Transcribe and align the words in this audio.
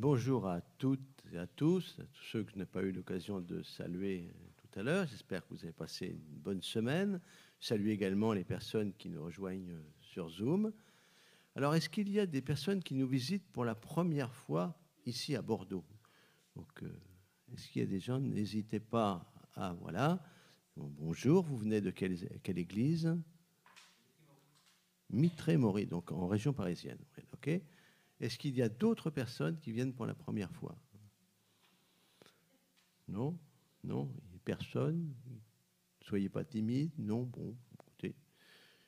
Bonjour 0.00 0.46
à 0.46 0.60
toutes 0.60 1.24
et 1.32 1.38
à 1.38 1.48
tous, 1.48 1.98
à 1.98 2.04
tous 2.04 2.22
ceux 2.22 2.44
que 2.44 2.52
je 2.52 2.56
n'ai 2.56 2.66
pas 2.66 2.82
eu 2.82 2.92
l'occasion 2.92 3.40
de 3.40 3.64
saluer 3.64 4.32
tout 4.56 4.78
à 4.78 4.84
l'heure. 4.84 5.08
J'espère 5.08 5.44
que 5.44 5.52
vous 5.52 5.64
avez 5.64 5.72
passé 5.72 6.06
une 6.06 6.38
bonne 6.38 6.62
semaine. 6.62 7.20
Saluer 7.58 7.90
également 7.90 8.32
les 8.32 8.44
personnes 8.44 8.92
qui 8.92 9.08
nous 9.08 9.24
rejoignent 9.24 9.76
sur 10.00 10.28
Zoom. 10.28 10.72
Alors, 11.56 11.74
est-ce 11.74 11.88
qu'il 11.88 12.08
y 12.12 12.20
a 12.20 12.26
des 12.26 12.42
personnes 12.42 12.80
qui 12.80 12.94
nous 12.94 13.08
visitent 13.08 13.50
pour 13.50 13.64
la 13.64 13.74
première 13.74 14.32
fois 14.32 14.80
ici 15.04 15.34
à 15.34 15.42
Bordeaux? 15.42 15.84
Donc, 16.54 16.84
euh, 16.84 16.96
est-ce 17.52 17.66
qu'il 17.66 17.82
y 17.82 17.84
a 17.84 17.88
des 17.88 17.98
gens? 17.98 18.20
N'hésitez 18.20 18.78
pas 18.78 19.28
à. 19.56 19.72
Voilà. 19.72 20.22
bonjour, 20.76 21.42
vous 21.42 21.56
venez 21.56 21.80
de 21.80 21.90
quelle, 21.90 22.16
église? 22.56 23.18
Mitré-Maury, 25.10 25.86
donc 25.86 26.12
en 26.12 26.28
région 26.28 26.52
parisienne. 26.52 27.00
Est-ce 28.20 28.38
qu'il 28.38 28.56
y 28.56 28.62
a 28.62 28.68
d'autres 28.68 29.10
personnes 29.10 29.58
qui 29.60 29.72
viennent 29.72 29.92
pour 29.92 30.06
la 30.06 30.14
première 30.14 30.50
fois? 30.52 30.76
Non 33.06 33.38
Non 33.84 34.12
Personne 34.44 35.14
Soyez 36.02 36.28
pas 36.28 36.44
timide 36.44 36.90
Non 36.98 37.22
Bon, 37.22 37.56
écoutez. 37.74 38.14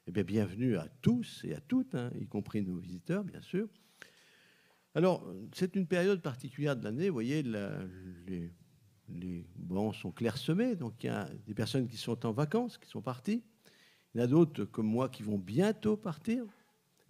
Eh 0.06 0.12
bien, 0.12 0.24
bienvenue 0.24 0.76
à 0.76 0.88
tous 1.02 1.44
et 1.44 1.54
à 1.54 1.60
toutes, 1.60 1.94
hein, 1.94 2.10
y 2.18 2.26
compris 2.26 2.62
nos 2.62 2.78
visiteurs, 2.78 3.22
bien 3.22 3.42
sûr. 3.42 3.68
Alors, 4.94 5.32
c'est 5.54 5.76
une 5.76 5.86
période 5.86 6.20
particulière 6.20 6.76
de 6.76 6.82
l'année. 6.82 7.08
Vous 7.08 7.14
voyez, 7.14 7.44
les, 7.44 8.50
les 9.08 9.46
bancs 9.54 9.94
sont 9.94 10.10
clairsemés. 10.10 10.74
Donc, 10.74 11.04
il 11.04 11.06
y 11.06 11.10
a 11.10 11.28
des 11.46 11.54
personnes 11.54 11.86
qui 11.86 11.96
sont 11.96 12.26
en 12.26 12.32
vacances, 12.32 12.78
qui 12.78 12.88
sont 12.88 13.02
parties. 13.02 13.44
Il 14.14 14.18
y 14.18 14.20
en 14.20 14.24
a 14.24 14.26
d'autres, 14.26 14.64
comme 14.64 14.86
moi, 14.86 15.08
qui 15.08 15.22
vont 15.22 15.38
bientôt 15.38 15.96
partir. 15.96 16.44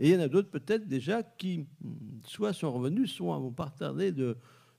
Et 0.00 0.08
il 0.08 0.14
y 0.14 0.16
en 0.16 0.20
a 0.20 0.28
d'autres 0.28 0.50
peut-être 0.50 0.88
déjà 0.88 1.22
qui 1.22 1.66
soit 2.26 2.54
sont 2.54 2.72
revenus, 2.72 3.12
soit 3.12 3.38
vont 3.38 3.52
pas 3.52 3.72
de, 3.78 4.36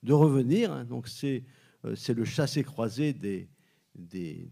revenir. 0.10 0.72
Hein. 0.72 0.84
Donc 0.84 1.08
c'est 1.08 1.44
euh, 1.86 1.96
c'est 1.96 2.14
le 2.14 2.26
chassé-croisé 2.26 3.14
des, 3.14 3.48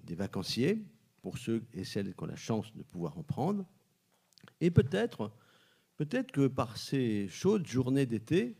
vacanciers, 0.09 0.83
pour 1.21 1.37
ceux 1.37 1.63
et 1.73 1.83
celles 1.83 2.13
qui 2.13 2.23
ont 2.23 2.27
la 2.27 2.35
chance 2.35 2.73
de 2.75 2.83
pouvoir 2.83 3.17
en 3.17 3.23
prendre. 3.23 3.65
Et 4.61 4.71
peut-être 4.71 5.31
peut-être 5.97 6.31
que 6.31 6.47
par 6.47 6.77
ces 6.77 7.27
chaudes 7.27 7.67
journées 7.67 8.05
d'été, 8.05 8.55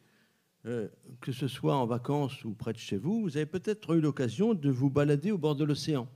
euh, 0.66 0.90
que 1.22 1.32
ce 1.32 1.48
soit 1.48 1.78
en 1.78 1.86
vacances 1.86 2.44
ou 2.44 2.54
près 2.54 2.74
de 2.74 2.78
chez 2.78 2.98
vous, 2.98 3.22
vous 3.22 3.38
avez 3.38 3.46
peut-être 3.46 3.96
eu 3.96 4.02
l'occasion 4.02 4.54
de 4.54 4.70
vous 4.70 4.90
balader 4.90 5.32
au 5.32 5.38
bord 5.38 5.56
de 5.56 5.64
l'océan. 5.64 6.10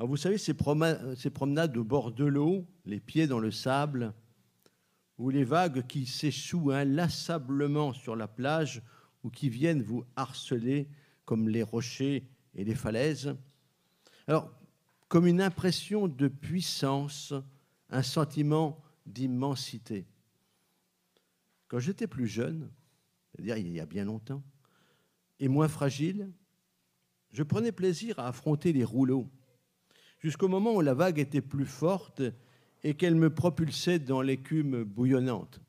Vous 0.00 0.16
savez, 0.16 0.38
ces, 0.38 0.54
promenades 0.54 1.76
au 1.76 1.84
bord 1.84 2.12
de 2.12 2.24
l'eau, 2.24 2.66
les 2.84 3.00
pieds 3.00 3.26
dans 3.26 3.40
le 3.40 3.50
sable, 3.50 4.14
ou 5.18 5.30
les 5.30 5.42
vagues 5.42 5.86
qui 5.88 6.06
s'échouent 6.06 6.70
inlassablement 6.70 7.92
sur 7.92 8.14
la 8.14 8.28
plage 8.28 8.80
ou 9.24 9.30
qui 9.30 9.48
viennent 9.48 9.82
vous 9.82 10.04
harceler 10.14 10.88
comme 11.24 11.48
les 11.48 11.64
rochers 11.64 12.28
et 12.54 12.64
les 12.64 12.76
falaises. 12.76 13.36
Alors, 14.28 14.52
comme 15.08 15.26
une 15.26 15.40
impression 15.40 16.06
de 16.06 16.28
puissance, 16.28 17.34
un 17.90 18.02
sentiment 18.02 18.80
d'immensité. 19.04 20.06
Quand 21.66 21.80
j'étais 21.80 22.06
plus 22.06 22.28
jeune, 22.28 22.70
c'est-à-dire 23.32 23.56
il 23.56 23.72
y 23.72 23.80
a 23.80 23.86
bien 23.86 24.04
longtemps, 24.04 24.44
et 25.40 25.48
moins 25.48 25.68
fragile, 25.68 26.30
je 27.32 27.42
prenais 27.42 27.72
plaisir 27.72 28.18
à 28.20 28.28
affronter 28.28 28.72
les 28.72 28.84
rouleaux 28.84 29.28
jusqu'au 30.18 30.48
moment 30.48 30.74
où 30.74 30.80
la 30.80 30.94
vague 30.94 31.18
était 31.18 31.40
plus 31.40 31.66
forte 31.66 32.22
et 32.82 32.94
qu'elle 32.94 33.14
me 33.14 33.32
propulsait 33.32 33.98
dans 33.98 34.22
l'écume 34.22 34.84
bouillonnante. 34.84 35.60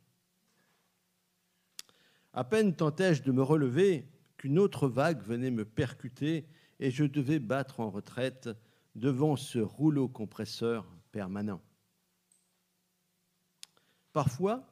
À 2.34 2.44
peine 2.44 2.76
tentais-je 2.76 3.24
de 3.24 3.32
me 3.32 3.42
relever 3.42 4.08
qu'une 4.38 4.60
autre 4.60 4.88
vague 4.88 5.22
venait 5.22 5.52
me 5.52 5.66
percuter 5.66 6.46
et 6.80 6.92
je 6.92 7.04
devais 7.04 7.40
battre 7.40 7.80
en 7.80 7.90
retraite 7.90 8.50
devant 8.96 9.36
ce 9.36 9.60
rouleau 9.60 10.08
compresseur 10.08 10.86
permanent. 11.12 11.62
Parfois, 14.14 14.66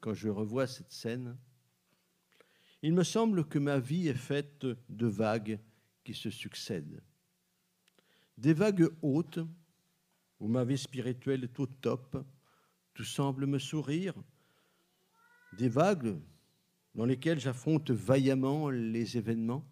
quand 0.00 0.14
je 0.14 0.28
revois 0.28 0.66
cette 0.66 0.92
scène, 0.92 1.36
il 2.82 2.92
me 2.92 3.02
semble 3.02 3.44
que 3.44 3.58
ma 3.58 3.78
vie 3.78 4.08
est 4.08 4.14
faite 4.14 4.66
de 4.88 5.06
vagues 5.06 5.58
qui 6.04 6.14
se 6.14 6.30
succèdent. 6.30 7.02
Des 8.38 8.52
vagues 8.52 8.88
hautes, 9.02 9.40
où 10.38 10.46
ma 10.46 10.64
vie 10.64 10.78
spirituelle 10.78 11.42
est 11.42 11.58
au 11.58 11.66
top, 11.66 12.24
tout 12.94 13.02
semble 13.02 13.46
me 13.46 13.58
sourire. 13.58 14.14
Des 15.54 15.68
vagues 15.68 16.20
dans 16.94 17.04
lesquelles 17.04 17.40
j'affronte 17.40 17.90
vaillamment 17.90 18.70
les 18.70 19.16
événements. 19.16 19.68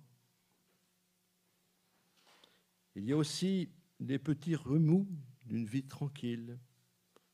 Il 2.97 3.05
y 3.05 3.13
a 3.13 3.17
aussi 3.17 3.71
des 4.01 4.19
petits 4.19 4.57
remous 4.57 5.07
d'une 5.45 5.67
vie 5.67 5.87
tranquille, 5.87 6.59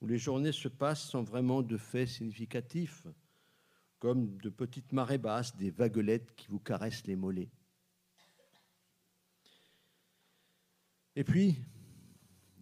où 0.03 0.07
les 0.07 0.19
journées 0.19 0.53
se 0.53 0.69
passent 0.69 1.09
sans 1.09 1.23
vraiment 1.23 1.63
de 1.63 1.79
faits 1.79 2.09
significatifs, 2.09 3.07
comme 4.01 4.37
de 4.37 4.51
petites 4.51 4.93
marées 4.93 5.17
basses, 5.17 5.57
des 5.57 5.71
vaguelettes 5.71 6.37
qui 6.37 6.49
vous 6.49 6.61
caressent 6.61 7.07
les 7.07 7.17
mollets. 7.17 7.51
Et 11.17 11.25
puis, 11.25 11.57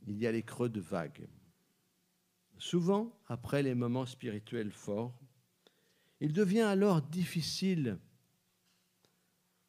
il 0.07 0.19
y 0.19 0.27
a 0.27 0.33
les 0.33 0.43
creux 0.43 0.69
de 0.69 0.81
vagues. 0.81 1.29
Souvent, 2.59 3.17
après 3.27 3.63
les 3.63 3.75
moments 3.75 4.07
spirituels 4.07 4.73
forts, 4.73 5.19
il 6.21 6.33
devient 6.33 6.61
alors 6.61 7.01
difficile 7.01 7.99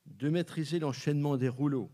de 0.06 0.30
maîtriser 0.30 0.80
l'enchaînement 0.80 1.38
des 1.38 1.48
rouleaux. 1.48 1.92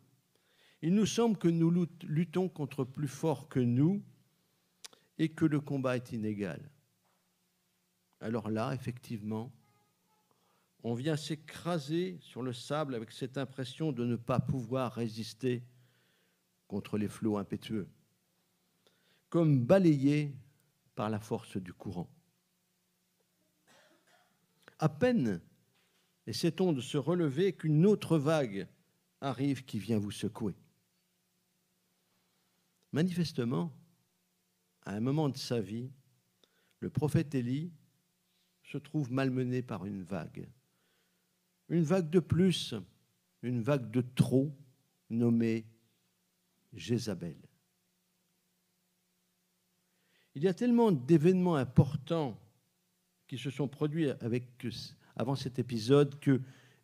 Il 0.81 0.95
nous 0.95 1.05
semble 1.05 1.37
que 1.37 1.47
nous 1.47 1.87
luttons 2.03 2.49
contre 2.49 2.83
plus 2.83 3.07
fort 3.07 3.47
que 3.49 3.59
nous 3.59 4.03
et 5.17 5.29
que 5.29 5.45
le 5.45 5.59
combat 5.59 5.97
est 5.97 6.11
inégal. 6.11 6.71
Alors 8.19 8.49
là, 8.49 8.73
effectivement, 8.73 9.51
on 10.83 10.93
vient 10.93 11.17
s'écraser 11.17 12.17
sur 12.21 12.41
le 12.41 12.53
sable 12.53 12.95
avec 12.95 13.11
cette 13.11 13.37
impression 13.37 13.91
de 13.91 14.05
ne 14.05 14.15
pas 14.15 14.39
pouvoir 14.39 14.93
résister 14.93 15.63
contre 16.67 16.97
les 16.97 17.07
flots 17.07 17.37
impétueux, 17.37 17.87
comme 19.29 19.65
balayé 19.65 20.35
par 20.95 21.09
la 21.09 21.19
force 21.19 21.57
du 21.57 21.73
courant. 21.73 22.09
À 24.79 24.89
peine 24.89 25.41
essaie-t-on 26.27 26.73
de 26.73 26.81
se 26.81 26.97
relever 26.97 27.53
qu'une 27.53 27.85
autre 27.85 28.17
vague 28.17 28.67
arrive 29.21 29.65
qui 29.65 29.79
vient 29.79 29.97
vous 29.97 30.11
secouer. 30.11 30.55
Manifestement, 32.91 33.73
à 34.83 34.93
un 34.93 34.99
moment 34.99 35.29
de 35.29 35.37
sa 35.37 35.59
vie, 35.59 35.91
le 36.79 36.89
prophète 36.89 37.33
Élie 37.33 37.71
se 38.63 38.77
trouve 38.77 39.11
malmené 39.11 39.61
par 39.61 39.85
une 39.85 40.03
vague. 40.03 40.47
Une 41.69 41.83
vague 41.83 42.09
de 42.09 42.19
plus, 42.19 42.75
une 43.41 43.61
vague 43.61 43.89
de 43.91 44.01
trop, 44.01 44.55
nommée 45.09 45.65
Jézabel. 46.77 47.35
Il 50.35 50.43
y 50.43 50.47
a 50.47 50.53
tellement 50.53 50.91
d'événements 50.91 51.55
importants 51.55 52.39
qui 53.27 53.37
se 53.37 53.49
sont 53.49 53.67
produits 53.67 54.09
avant 55.15 55.35
cet 55.35 55.59
épisode 55.59 56.19
que 56.19 56.39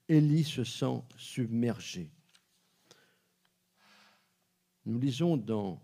Élie 0.09 0.43
se 0.43 0.63
sent 0.63 1.01
submergé. 1.17 2.09
Nous 4.85 4.99
lisons 4.99 5.37
dans 5.37 5.81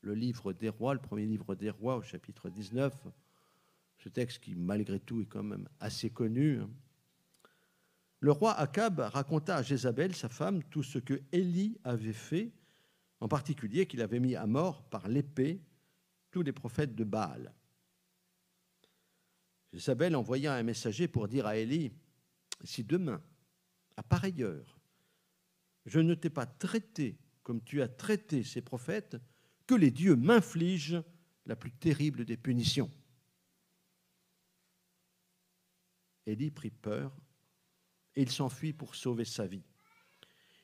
le 0.00 0.14
livre 0.14 0.52
des 0.52 0.68
rois, 0.68 0.94
le 0.94 1.00
premier 1.00 1.26
livre 1.26 1.54
des 1.54 1.70
rois 1.70 1.96
au 1.96 2.02
chapitre 2.02 2.48
19, 2.48 2.94
ce 3.98 4.08
texte 4.08 4.42
qui 4.42 4.54
malgré 4.54 5.00
tout 5.00 5.20
est 5.20 5.26
quand 5.26 5.42
même 5.42 5.68
assez 5.80 6.10
connu. 6.10 6.60
Le 8.24 8.32
roi 8.32 8.52
Akab 8.58 9.00
raconta 9.00 9.56
à 9.56 9.62
Jézabel, 9.62 10.14
sa 10.14 10.30
femme, 10.30 10.64
tout 10.70 10.82
ce 10.82 10.98
que 10.98 11.20
Élie 11.30 11.76
avait 11.84 12.14
fait, 12.14 12.54
en 13.20 13.28
particulier 13.28 13.84
qu'il 13.86 14.00
avait 14.00 14.18
mis 14.18 14.34
à 14.34 14.46
mort 14.46 14.82
par 14.84 15.08
l'épée 15.08 15.60
tous 16.30 16.40
les 16.40 16.54
prophètes 16.54 16.94
de 16.94 17.04
Baal. 17.04 17.52
Jézabel 19.74 20.16
envoya 20.16 20.54
un 20.54 20.62
messager 20.62 21.06
pour 21.06 21.28
dire 21.28 21.44
à 21.44 21.58
Élie, 21.58 21.92
si 22.62 22.82
demain, 22.82 23.22
à 23.94 24.02
pareille 24.02 24.42
heure, 24.42 24.80
je 25.84 26.00
ne 26.00 26.14
t'ai 26.14 26.30
pas 26.30 26.46
traité 26.46 27.18
comme 27.42 27.62
tu 27.62 27.82
as 27.82 27.88
traité 27.88 28.42
ces 28.42 28.62
prophètes, 28.62 29.18
que 29.66 29.74
les 29.74 29.90
dieux 29.90 30.16
m'infligent 30.16 31.02
la 31.44 31.56
plus 31.56 31.72
terrible 31.72 32.24
des 32.24 32.38
punitions. 32.38 32.90
Élie 36.24 36.50
prit 36.50 36.70
peur 36.70 37.14
et 38.16 38.22
il 38.22 38.30
s'enfuit 38.30 38.72
pour 38.72 38.94
sauver 38.94 39.24
sa 39.24 39.46
vie. 39.46 39.64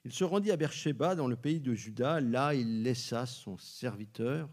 Il 0.05 0.13
se 0.13 0.25
rendit 0.25 0.51
à 0.51 0.57
Beersheba, 0.57 1.15
dans 1.15 1.27
le 1.27 1.37
pays 1.37 1.61
de 1.61 1.75
Juda. 1.75 2.21
Là, 2.21 2.55
il 2.55 2.83
laissa 2.83 3.27
son 3.27 3.59
serviteur 3.59 4.49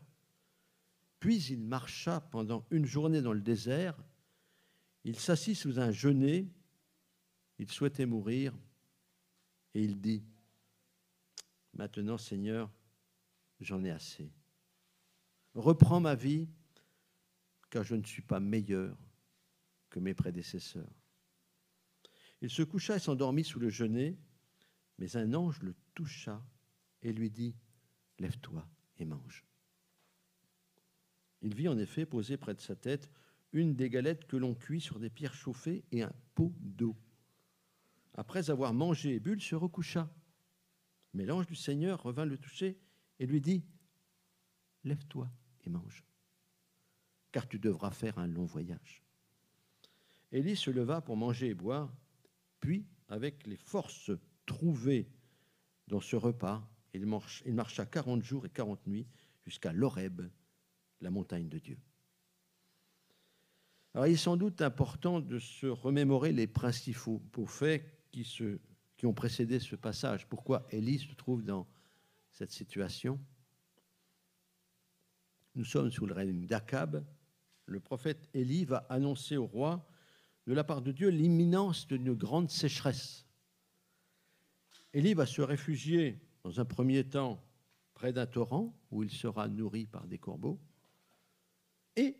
Puis 1.19 1.41
il 1.45 1.63
marcha 1.63 2.19
pendant 2.19 2.65
une 2.69 2.85
journée 2.85 3.21
dans 3.21 3.33
le 3.33 3.41
désert. 3.41 3.97
Il 5.03 5.17
s'assit 5.17 5.55
sous 5.55 5.79
un 5.79 5.91
genêt. 5.91 6.47
Il 7.59 7.71
souhaitait 7.71 8.05
mourir. 8.05 8.53
Et 9.73 9.83
il 9.83 9.99
dit, 10.01 10.23
Maintenant, 11.73 12.17
Seigneur, 12.17 12.71
j'en 13.59 13.83
ai 13.83 13.91
assez. 13.91 14.31
Reprends 15.53 15.99
ma 15.99 16.15
vie, 16.15 16.49
car 17.69 17.83
je 17.83 17.95
ne 17.95 18.03
suis 18.03 18.21
pas 18.23 18.39
meilleur 18.39 18.97
que 19.89 19.99
mes 19.99 20.13
prédécesseurs. 20.13 20.96
Il 22.41 22.49
se 22.49 22.63
coucha 22.63 22.95
et 22.95 22.99
s'endormit 22.99 23.43
sous 23.43 23.59
le 23.59 23.69
genêt, 23.69 24.17
mais 24.97 25.17
un 25.17 25.33
ange 25.33 25.61
le 25.61 25.75
toucha 25.93 26.43
et 27.01 27.13
lui 27.13 27.29
dit, 27.29 27.55
Lève-toi 28.19 28.67
et 28.97 29.05
mange. 29.05 29.45
Il 31.41 31.53
vit 31.53 31.67
en 31.67 31.77
effet 31.77 32.05
posé 32.05 32.37
près 32.37 32.53
de 32.53 32.61
sa 32.61 32.75
tête 32.75 33.11
une 33.53 33.75
des 33.75 33.89
galettes 33.89 34.25
que 34.25 34.37
l'on 34.37 34.55
cuit 34.55 34.81
sur 34.81 34.99
des 34.99 35.09
pierres 35.09 35.33
chauffées 35.33 35.85
et 35.91 36.01
un 36.01 36.13
pot 36.35 36.53
d'eau. 36.59 36.95
Après 38.15 38.49
avoir 38.49 38.73
mangé 38.73 39.15
et 39.15 39.19
bu, 39.19 39.33
il 39.33 39.41
se 39.41 39.55
recoucha. 39.55 40.11
Mais 41.13 41.25
l'ange 41.25 41.45
du 41.45 41.55
Seigneur 41.55 42.01
revint 42.01 42.25
le 42.25 42.37
toucher 42.37 42.79
et 43.19 43.25
lui 43.25 43.41
dit, 43.41 43.63
Lève-toi 44.83 45.29
et 45.65 45.69
mange, 45.69 46.03
car 47.31 47.47
tu 47.47 47.59
devras 47.59 47.91
faire 47.91 48.17
un 48.17 48.27
long 48.27 48.45
voyage. 48.45 49.03
Élie 50.31 50.55
se 50.55 50.69
leva 50.71 51.01
pour 51.01 51.17
manger 51.17 51.49
et 51.49 51.53
boire, 51.53 51.93
puis, 52.59 52.85
avec 53.09 53.45
les 53.47 53.57
forces 53.57 54.11
trouvées 54.45 55.09
dans 55.87 56.01
ce 56.01 56.15
repas, 56.15 56.67
il, 56.93 57.05
marcha 57.53 57.85
quarante 57.85 58.23
jours 58.23 58.45
et 58.45 58.49
quarante 58.49 58.85
nuits 58.87 59.07
jusqu'à 59.45 59.71
l'Horeb, 59.71 60.21
la 61.01 61.11
montagne 61.11 61.47
de 61.47 61.59
Dieu. 61.59 61.77
Alors, 63.93 64.07
il 64.07 64.13
est 64.13 64.17
sans 64.17 64.37
doute 64.37 64.61
important 64.61 65.19
de 65.21 65.39
se 65.39 65.67
remémorer 65.67 66.31
les 66.31 66.47
principaux 66.47 67.45
faits 67.45 67.85
qui 68.11 68.23
qui 68.97 69.05
ont 69.05 69.13
précédé 69.13 69.59
ce 69.59 69.75
passage. 69.75 70.27
Pourquoi 70.27 70.65
Élie 70.71 70.99
se 70.99 71.13
trouve 71.13 71.43
dans 71.43 71.67
cette 72.31 72.51
situation? 72.51 73.19
Nous 75.53 75.65
sommes 75.65 75.91
sous 75.91 76.05
le 76.05 76.13
règne 76.13 76.45
d'Akab. 76.45 77.05
Le 77.65 77.79
prophète 77.79 78.27
Élie 78.33 78.65
va 78.65 78.87
annoncer 78.89 79.37
au 79.37 79.45
roi, 79.45 79.87
de 80.47 80.53
la 80.53 80.63
part 80.63 80.81
de 80.81 80.93
Dieu, 80.93 81.09
l'imminence 81.09 81.87
d'une 81.87 82.13
grande 82.13 82.49
sécheresse. 82.49 83.25
Élie 84.93 85.13
va 85.13 85.25
se 85.25 85.41
réfugier 85.41 86.21
dans 86.43 86.61
un 86.61 86.65
premier 86.65 87.03
temps 87.03 87.43
près 87.93 88.13
d'un 88.13 88.25
torrent 88.25 88.73
où 88.89 89.03
il 89.03 89.11
sera 89.11 89.49
nourri 89.49 89.85
par 89.85 90.07
des 90.07 90.17
corbeaux, 90.17 90.59
et 91.97 92.15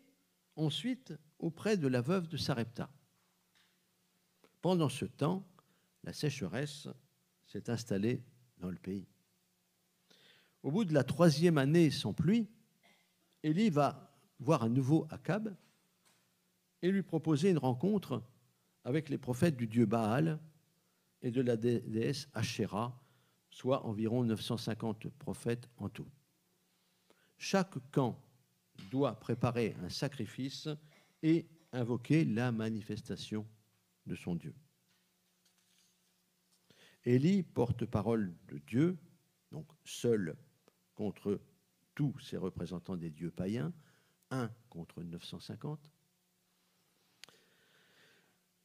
ensuite 0.56 1.14
auprès 1.38 1.78
de 1.78 1.88
la 1.88 2.02
veuve 2.02 2.28
de 2.28 2.36
Sarepta. 2.36 2.90
Pendant 4.60 4.90
ce 4.90 5.06
temps, 5.06 5.48
la 6.04 6.12
sécheresse 6.12 6.88
s'est 7.46 7.70
installée 7.70 8.22
dans 8.58 8.70
le 8.70 8.76
pays. 8.76 9.08
Au 10.62 10.70
bout 10.70 10.84
de 10.84 10.92
la 10.92 11.04
troisième 11.04 11.56
année 11.56 11.90
sans 11.90 12.12
pluie, 12.12 12.50
Élie 13.42 13.70
va 13.70 14.12
voir 14.38 14.64
à 14.64 14.68
nouveau 14.68 15.06
Akab 15.10 15.56
et 16.82 16.90
lui 16.90 17.02
proposer 17.02 17.50
une 17.50 17.58
rencontre 17.58 18.22
avec 18.84 19.08
les 19.08 19.18
prophètes 19.18 19.56
du 19.56 19.66
dieu 19.66 19.86
Baal 19.86 20.38
et 21.22 21.30
de 21.30 21.40
la 21.40 21.56
déesse 21.56 22.28
Asherah, 22.32 22.98
soit 23.50 23.84
environ 23.84 24.24
950 24.24 25.08
prophètes 25.10 25.68
en 25.78 25.88
tout. 25.88 26.08
Chaque 27.36 27.78
camp 27.90 28.20
doit 28.90 29.18
préparer 29.18 29.74
un 29.82 29.88
sacrifice 29.88 30.68
et 31.22 31.46
invoquer 31.72 32.24
la 32.24 32.52
manifestation 32.52 33.46
de 34.06 34.14
son 34.14 34.36
Dieu. 34.36 34.54
Élie, 37.04 37.42
porte-parole 37.42 38.34
de 38.48 38.58
Dieu, 38.58 38.98
donc 39.50 39.66
seul 39.84 40.36
contre 40.94 41.40
tous 41.94 42.18
ces 42.20 42.36
représentants 42.36 42.96
des 42.96 43.10
dieux 43.10 43.30
païens, 43.30 43.72
un 44.30 44.50
contre 44.68 45.02
950. 45.02 45.90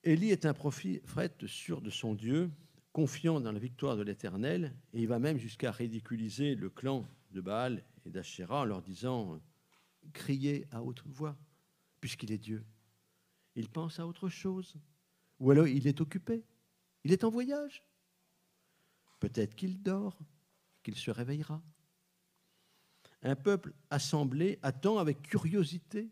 Élie 0.03 0.31
est 0.31 0.45
un 0.45 0.53
prophète 0.53 1.47
sûr 1.47 1.81
de 1.81 1.89
son 1.89 2.13
Dieu, 2.13 2.51
confiant 2.91 3.39
dans 3.39 3.53
la 3.53 3.59
victoire 3.59 3.95
de 3.95 4.03
l'Éternel, 4.03 4.75
et 4.94 5.01
il 5.01 5.07
va 5.07 5.17
même 5.17 5.38
jusqu'à 5.38 5.71
ridiculiser 5.71 6.55
le 6.55 6.69
clan 6.69 7.07
de 7.31 7.39
Baal 7.39 7.83
et 8.05 8.09
d'Achéra 8.09 8.61
en 8.61 8.65
leur 8.65 8.81
disant 8.81 9.41
Criez 10.11 10.67
à 10.71 10.83
haute 10.83 11.01
voix, 11.05 11.38
puisqu'il 12.01 12.33
est 12.33 12.38
Dieu. 12.38 12.65
Il 13.55 13.69
pense 13.69 13.97
à 14.00 14.05
autre 14.05 14.27
chose, 14.27 14.75
ou 15.39 15.51
alors 15.51 15.67
il 15.67 15.88
est 15.88 16.01
occupé, 16.01 16.44
il 17.06 17.13
est 17.13 17.23
en 17.23 17.29
voyage. 17.29 17.81
Peut-être 19.21 19.56
qu'il 19.56 19.81
dort, 19.81 20.19
qu'il 20.83 20.95
se 20.95 21.11
réveillera. 21.11 21.63
Un 23.21 23.38
peuple 23.38 23.73
assemblé 23.89 24.59
attend 24.63 24.97
avec 24.97 25.21
curiosité 25.21 26.11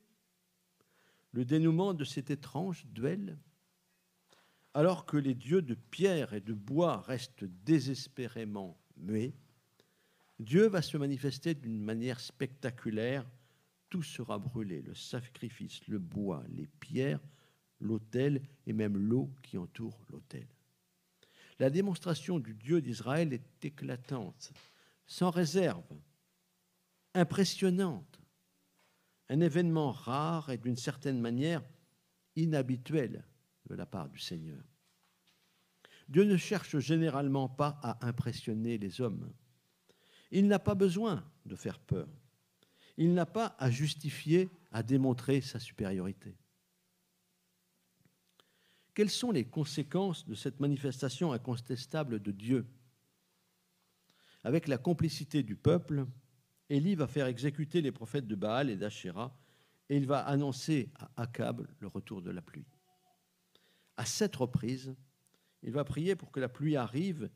le 1.34 1.44
dénouement 1.44 1.94
de 1.94 2.06
cet 2.06 2.32
étrange 2.32 2.86
duel, 2.88 3.38
alors 4.74 5.06
que 5.06 5.18
les 5.18 5.36
dieux 5.36 5.62
de 5.62 5.74
pierre 5.74 6.34
et 6.34 6.42
de 6.42 6.54
bois 6.54 7.02
restent 7.02 7.44
désespérément 7.44 8.80
muets. 8.98 9.34
Dieu 10.40 10.68
va 10.68 10.82
se 10.82 10.98
manifester 10.98 11.54
d'une 11.54 11.82
manière 11.82 12.20
spectaculaire. 12.20 13.30
Tout 13.90 14.04
sera 14.04 14.40
brûlé, 14.40 14.82
le 14.82 14.96
sacrifice, 14.96 15.86
le 15.88 16.00
bois, 16.00 16.44
les 16.50 16.68
pierres, 16.68 17.20
l'autel 17.80 18.42
et 18.66 18.74
même 18.74 18.98
l'eau 18.98 19.34
qui 19.42 19.58
entoure 19.58 20.00
l'autel. 20.10 20.48
La 21.60 21.70
démonstration 21.70 22.40
du 22.40 22.56
Dieu 22.56 22.82
d'Israël 22.82 23.34
est 23.34 23.66
éclatante, 23.66 24.52
sans 25.06 25.30
réserve, 25.30 25.84
impressionnante, 27.14 28.22
un 29.30 29.42
événement 29.42 29.92
rare 29.92 30.50
et 30.50 30.58
d'une 30.58 30.78
certaine 30.78 31.20
manière 31.20 31.62
inhabituel 32.36 33.24
la 33.76 33.86
part 33.86 34.10
du 34.10 34.20
Seigneur. 34.20 34.64
Dieu 36.08 36.24
ne 36.24 36.38
cherche 36.38 36.78
généralement 36.80 37.48
pas 37.48 37.80
à 37.82 38.06
impressionner 38.06 38.78
les 38.78 39.02
hommes. 39.02 39.32
Il 40.32 40.48
n'a 40.48 40.60
pas 40.60 40.76
besoin 40.76 41.24
de 41.46 41.56
faire 41.56 41.80
peur. 41.80 42.08
Il 42.98 43.14
n'a 43.14 43.26
pas 43.26 43.56
à 43.60 43.72
justifier, 43.72 44.50
à 44.72 44.84
démontrer 44.84 45.42
sa 45.42 45.60
supériorité. 45.60 46.38
Quelles 48.94 49.10
sont 49.10 49.32
les 49.32 49.46
conséquences 49.46 50.28
de 50.28 50.36
cette 50.36 50.60
manifestation 50.60 51.32
incontestable 51.32 52.22
de 52.22 52.32
Dieu? 52.32 52.66
Avec 54.44 54.68
la 54.68 54.78
complicité 54.78 55.44
du 55.44 55.56
peuple, 55.56 56.06
Élie 56.70 56.96
va 56.96 57.08
faire 57.08 57.28
exécuter 57.28 57.82
les 57.82 57.92
prophètes 57.92 58.28
de 58.28 58.36
Baal 58.36 58.70
et 58.70 58.76
d'Achéra 58.76 59.38
et 59.90 59.98
il 59.98 60.06
va 60.06 60.20
annoncer 60.26 60.90
à 60.96 61.24
Akab 61.24 61.68
le 61.80 61.88
retour 61.88 62.22
de 62.22 62.32
la 62.32 62.42
pluie. 62.42 62.66
À 64.02 64.06
sept 64.06 64.36
reprises, 64.36 64.96
il 65.62 65.72
va 65.74 65.84
prier 65.84 66.16
pour 66.16 66.32
que 66.32 66.40
la 66.40 66.50
pluie 66.50 66.76
arrive 66.76 67.30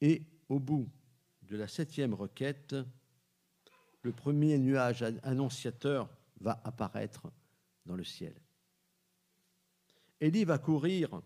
et 0.00 0.26
au 0.48 0.58
bout 0.58 0.90
de 1.42 1.56
la 1.56 1.68
septième 1.68 2.12
requête, 2.12 2.74
le 4.02 4.10
premier 4.10 4.58
nuage 4.58 5.04
annonciateur 5.22 6.10
va 6.40 6.60
apparaître 6.64 7.30
dans 7.86 7.94
le 7.94 8.02
ciel. 8.02 8.34
Élie 10.20 10.44
va 10.44 10.58
courir 10.58 11.22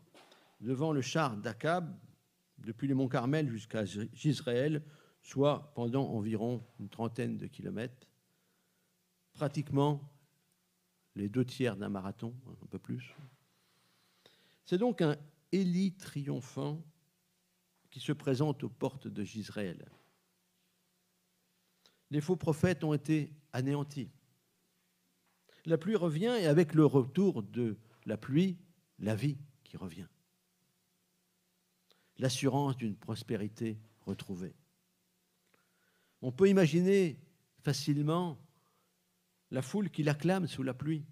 devant 0.60 0.92
le 0.92 1.00
char 1.00 1.38
d'Akab 1.38 1.98
depuis 2.58 2.86
le 2.86 2.94
mont 2.94 3.08
Carmel 3.08 3.48
jusqu'à 3.48 3.86
Gisraël, 3.86 4.84
soit 5.22 5.72
pendant 5.74 6.06
environ 6.10 6.62
une 6.80 6.90
trentaine 6.90 7.38
de 7.38 7.46
kilomètres, 7.46 8.06
pratiquement 9.32 10.02
les 11.14 11.30
deux 11.30 11.46
tiers 11.46 11.78
d'un 11.78 11.88
marathon, 11.88 12.34
un 12.62 12.66
peu 12.66 12.78
plus. 12.78 13.16
C'est 14.66 14.78
donc 14.78 15.00
un 15.00 15.16
Élie 15.52 15.92
triomphant 15.92 16.84
qui 17.90 18.00
se 18.00 18.12
présente 18.12 18.64
aux 18.64 18.68
portes 18.68 19.06
de 19.06 19.22
Gisraël. 19.22 19.88
Les 22.10 22.20
faux 22.20 22.36
prophètes 22.36 22.84
ont 22.84 22.92
été 22.92 23.32
anéantis. 23.52 24.10
La 25.64 25.78
pluie 25.78 25.96
revient 25.96 26.36
et 26.40 26.46
avec 26.46 26.74
le 26.74 26.84
retour 26.84 27.42
de 27.42 27.78
la 28.04 28.16
pluie, 28.16 28.58
la 28.98 29.14
vie 29.14 29.38
qui 29.64 29.76
revient, 29.76 30.08
l'assurance 32.18 32.76
d'une 32.76 32.96
prospérité 32.96 33.78
retrouvée. 34.00 34.54
On 36.22 36.32
peut 36.32 36.48
imaginer 36.48 37.20
facilement 37.62 38.38
la 39.50 39.62
foule 39.62 39.90
qui 39.90 40.02
l'acclame 40.02 40.46
sous 40.46 40.62
la 40.62 40.74
pluie, 40.74 41.04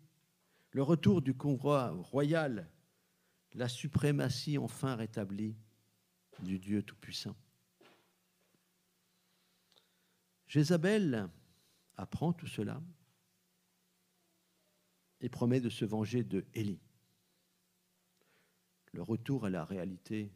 le 0.71 0.83
retour 0.83 1.23
du 1.23 1.35
convoi 1.35 1.91
royal, 1.91 2.69
la 3.55 3.69
suprématie 3.69 4.59
enfin 4.59 4.97
rétablie 4.97 5.57
du 6.43 6.59
Dieu 6.59 6.83
Tout-Puissant. 6.83 7.37
Jézabel 10.49 11.29
apprend 11.97 12.33
tout 12.33 12.47
cela 12.47 12.83
et 15.21 15.29
promet 15.29 15.61
de 15.61 15.71
se 15.71 15.85
venger 15.85 16.23
de 16.23 16.45
Élie. 16.55 16.83
Le 18.93 19.03
retour 19.03 19.45
à 19.47 19.51
la 19.51 19.65
réalité 19.65 20.33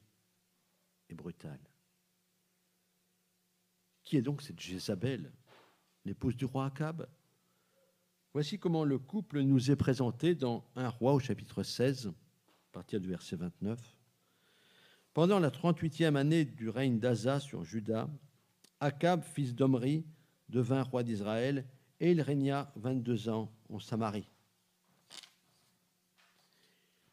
est 1.09 1.15
brutal. 1.15 1.61
Qui 4.03 4.17
est 4.17 4.23
donc 4.23 4.43
cette 4.43 4.61
Jézabel, 4.61 5.33
l'épouse 6.05 6.37
du 6.37 6.45
roi 6.45 6.67
Akab 6.67 7.09
Voici 8.33 8.59
comment 8.59 8.85
le 8.85 8.99
couple 8.99 9.41
nous 9.41 9.71
est 9.71 9.77
présenté 9.77 10.35
dans 10.35 10.65
Un 10.77 10.89
roi 10.89 11.13
au 11.13 11.19
chapitre 11.19 11.63
16, 11.63 12.07
à 12.09 12.13
partir 12.79 13.01
du 13.01 13.09
verset 13.09 13.35
29. 13.35 13.77
Pendant 15.13 15.41
la 15.41 15.51
38e 15.51 16.15
année 16.15 16.45
du 16.45 16.69
règne 16.69 17.01
d'Asa 17.01 17.41
sur 17.41 17.65
Juda, 17.65 18.09
Akab, 18.79 19.25
fils 19.25 19.53
d'Omri, 19.53 20.07
devint 20.49 20.85
roi 20.85 21.03
d'Israël 21.03 21.67
et 21.99 22.13
il 22.13 22.21
régna 22.21 22.73
22 22.77 23.31
ans 23.31 23.53
en 23.69 23.81
Samarie. 23.81 24.31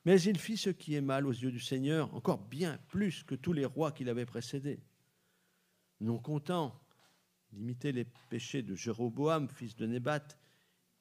Mais 0.06 0.22
il 0.22 0.38
fit 0.38 0.56
ce 0.56 0.70
qui 0.70 0.94
est 0.94 1.02
mal 1.02 1.26
aux 1.26 1.32
yeux 1.32 1.52
du 1.52 1.60
Seigneur, 1.60 2.14
encore 2.14 2.46
bien 2.48 2.78
plus 2.90 3.24
que 3.24 3.34
tous 3.34 3.52
les 3.52 3.66
rois 3.66 3.92
qui 3.92 4.04
l'avaient 4.04 4.28
précédé. 4.28 4.80
Non 6.00 6.20
content 6.20 6.80
d'imiter 7.54 7.92
les 7.92 8.06
péchés 8.30 8.62
de 8.62 8.76
Jéroboam, 8.76 9.50
fils 9.50 9.76
de 9.76 9.88
Nébat, 9.88 10.28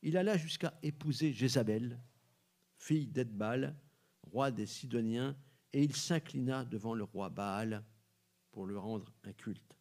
il 0.01 0.17
alla 0.17 0.39
jusqu'à 0.39 0.73
épouser 0.83 1.35
Jézabel, 1.35 2.01
fille 2.79 3.09
d'Edbal, 3.09 3.77
roi 4.35 4.51
des 4.51 4.67
Sidoniens, 4.67 5.37
et 5.73 5.85
il 5.85 5.95
s'inclina 5.95 6.65
devant 6.65 6.93
le 6.93 7.05
roi 7.05 7.29
Baal 7.29 7.85
pour 8.51 8.67
lui 8.67 8.77
rendre 8.77 9.13
un 9.23 9.33
culte. 9.33 9.79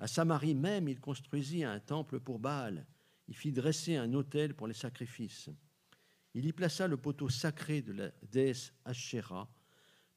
À 0.00 0.08
Samarie 0.08 0.56
même, 0.56 0.88
il 0.88 0.98
construisit 0.98 1.62
un 1.62 1.78
temple 1.78 2.18
pour 2.18 2.40
Baal. 2.40 2.84
Il 3.28 3.36
fit 3.36 3.52
dresser 3.52 3.94
un 3.94 4.12
autel 4.12 4.54
pour 4.54 4.66
les 4.66 4.74
sacrifices. 4.74 5.50
Il 6.34 6.46
y 6.46 6.52
plaça 6.52 6.88
le 6.88 6.96
poteau 6.96 7.28
sacré 7.28 7.80
de 7.80 7.92
la 7.92 8.10
déesse 8.22 8.72
Asherah. 8.84 9.48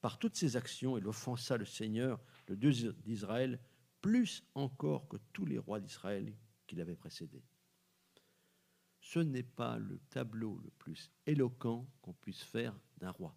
Par 0.00 0.18
toutes 0.18 0.36
ses 0.36 0.56
actions, 0.56 0.98
il 0.98 1.06
offensa 1.06 1.56
le 1.56 1.64
Seigneur, 1.64 2.20
le 2.48 2.56
Dieu 2.56 2.92
d'Israël, 3.04 3.60
plus 4.00 4.42
encore 4.56 5.06
que 5.06 5.16
tous 5.32 5.46
les 5.46 5.58
rois 5.58 5.78
d'Israël 5.78 6.34
qui 6.66 6.74
l'avaient 6.74 6.96
précédé. 6.96 7.44
Ce 9.00 9.20
n'est 9.20 9.44
pas 9.44 9.78
le 9.78 10.00
tableau 10.10 10.58
le 10.58 10.70
plus 10.70 11.12
éloquent 11.24 11.88
qu'on 12.02 12.14
puisse 12.14 12.42
faire 12.42 12.74
d'un 12.98 13.12
roi. 13.12 13.36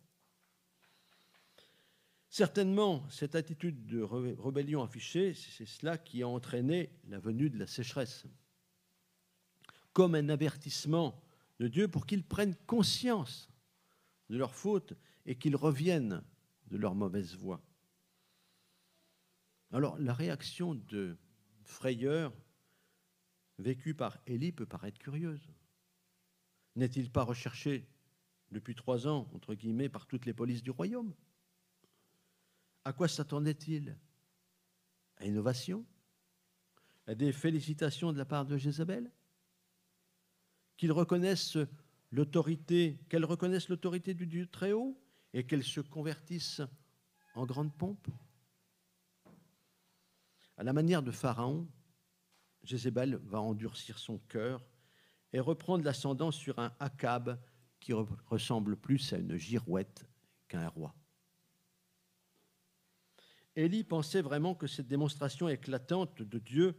Certainement, 2.33 3.07
cette 3.11 3.35
attitude 3.35 3.85
de 3.85 4.01
rébellion 4.01 4.81
affichée, 4.81 5.35
c'est 5.35 5.67
cela 5.67 5.99
qui 5.99 6.23
a 6.23 6.27
entraîné 6.27 6.89
la 7.07 7.19
venue 7.19 7.51
de 7.51 7.59
la 7.59 7.67
sécheresse. 7.67 8.25
Comme 9.91 10.15
un 10.15 10.29
avertissement 10.29 11.21
de 11.59 11.67
Dieu 11.67 11.87
pour 11.87 12.07
qu'ils 12.07 12.23
prennent 12.23 12.55
conscience 12.65 13.51
de 14.31 14.37
leurs 14.37 14.55
fautes 14.55 14.95
et 15.27 15.35
qu'ils 15.35 15.55
reviennent 15.55 16.23
de 16.71 16.77
leur 16.77 16.95
mauvaise 16.95 17.35
voie. 17.35 17.61
Alors, 19.71 19.99
la 19.99 20.15
réaction 20.15 20.73
de 20.73 21.15
frayeur 21.61 22.33
vécue 23.59 23.93
par 23.93 24.17
Élie 24.25 24.51
peut 24.51 24.65
paraître 24.65 24.97
curieuse. 24.97 25.51
N'est-il 26.77 27.11
pas 27.11 27.25
recherché 27.25 27.87
depuis 28.49 28.73
trois 28.73 29.07
ans, 29.07 29.29
entre 29.35 29.53
guillemets, 29.53 29.87
par 29.87 30.07
toutes 30.07 30.25
les 30.25 30.33
polices 30.33 30.63
du 30.63 30.71
royaume? 30.71 31.13
À 32.85 32.93
quoi 32.93 33.07
s'attendait-il? 33.07 33.97
À 35.17 35.25
innovation 35.25 35.85
À 37.07 37.15
des 37.15 37.31
félicitations 37.31 38.11
de 38.11 38.17
la 38.17 38.25
part 38.25 38.45
de 38.45 38.57
Jézabel 38.57 39.11
qu'ils 40.75 40.91
reconnaissent 40.91 41.57
l'autorité, 42.11 42.99
qu'elles 43.09 43.25
reconnaissent 43.25 43.69
l'autorité 43.69 44.13
du 44.13 44.27
Dieu 44.27 44.47
très 44.47 44.71
haut 44.73 44.99
et 45.33 45.45
qu'elles 45.45 45.63
se 45.63 45.79
convertissent 45.79 46.61
en 47.35 47.45
grande 47.45 47.73
pompe? 47.75 48.07
À 50.57 50.63
la 50.63 50.73
manière 50.73 51.03
de 51.03 51.11
Pharaon, 51.11 51.67
Jézabel 52.63 53.15
va 53.15 53.41
endurcir 53.41 53.97
son 53.97 54.17
cœur 54.17 54.65
et 55.31 55.39
reprendre 55.39 55.83
l'ascendant 55.83 56.31
sur 56.31 56.59
un 56.59 56.73
Akab 56.79 57.39
qui 57.79 57.93
ressemble 57.93 58.77
plus 58.77 59.13
à 59.13 59.17
une 59.17 59.37
girouette 59.37 60.05
qu'à 60.47 60.61
un 60.61 60.69
roi. 60.69 60.95
Élie 63.55 63.83
pensait 63.83 64.21
vraiment 64.21 64.55
que 64.55 64.67
cette 64.67 64.87
démonstration 64.87 65.47
éclatante 65.47 66.21
de 66.21 66.39
Dieu 66.39 66.75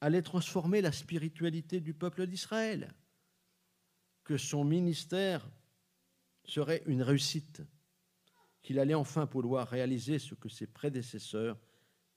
allait 0.00 0.22
transformer 0.22 0.80
la 0.80 0.92
spiritualité 0.92 1.80
du 1.80 1.94
peuple 1.94 2.26
d'Israël 2.26 2.94
que 4.24 4.36
son 4.36 4.64
ministère 4.64 5.48
serait 6.44 6.82
une 6.86 7.02
réussite, 7.02 7.62
qu'il 8.62 8.78
allait 8.78 8.94
enfin 8.94 9.26
pouvoir 9.26 9.68
réaliser 9.68 10.18
ce 10.18 10.34
que 10.34 10.48
ses 10.48 10.66
prédécesseurs 10.66 11.58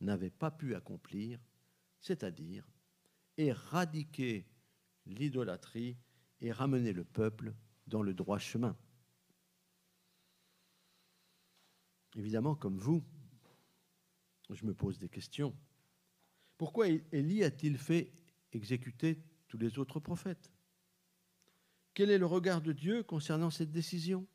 n'avaient 0.02 0.30
pas 0.30 0.52
pu 0.52 0.76
accomplir, 0.76 1.40
c'est-à-dire 2.00 2.68
éradiquer 3.38 4.48
l'idolâtrie 5.06 5.98
et 6.42 6.52
ramener 6.52 6.94
le 6.94 7.04
peuple 7.04 7.54
dans 7.88 8.02
le 8.02 8.14
droit 8.14 8.40
chemin. 8.40 8.78
Évidemment, 12.16 12.56
comme 12.56 12.78
vous, 12.78 13.04
je 14.54 14.66
me 14.66 14.74
pose 14.74 15.00
des 15.00 15.10
questions. 15.10 15.56
Pourquoi 16.58 16.88
Élie 16.88 17.44
a-t-il 17.44 17.78
fait 17.78 18.12
exécuter 18.54 19.22
tous 19.48 19.58
les 19.58 19.80
autres 19.80 20.00
prophètes? 20.00 20.52
Quel 21.94 22.12
est 22.12 22.18
le 22.18 22.26
regard 22.26 22.62
de 22.62 22.74
Dieu 22.74 23.04
concernant 23.04 23.50
cette 23.50 23.72
décision? 23.72 24.28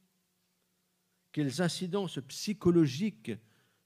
Quelles 1.32 1.62
incidences 1.62 2.18
psychologiques 2.28 3.32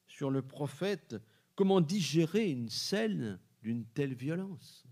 sur 0.07 0.31
le 0.31 0.43
prophète? 0.43 1.17
Comment 1.55 1.81
digérer 1.81 2.51
une 2.51 2.69
scène 2.69 3.39
d'une 3.63 3.85
telle 3.85 4.15
violence? 4.15 4.85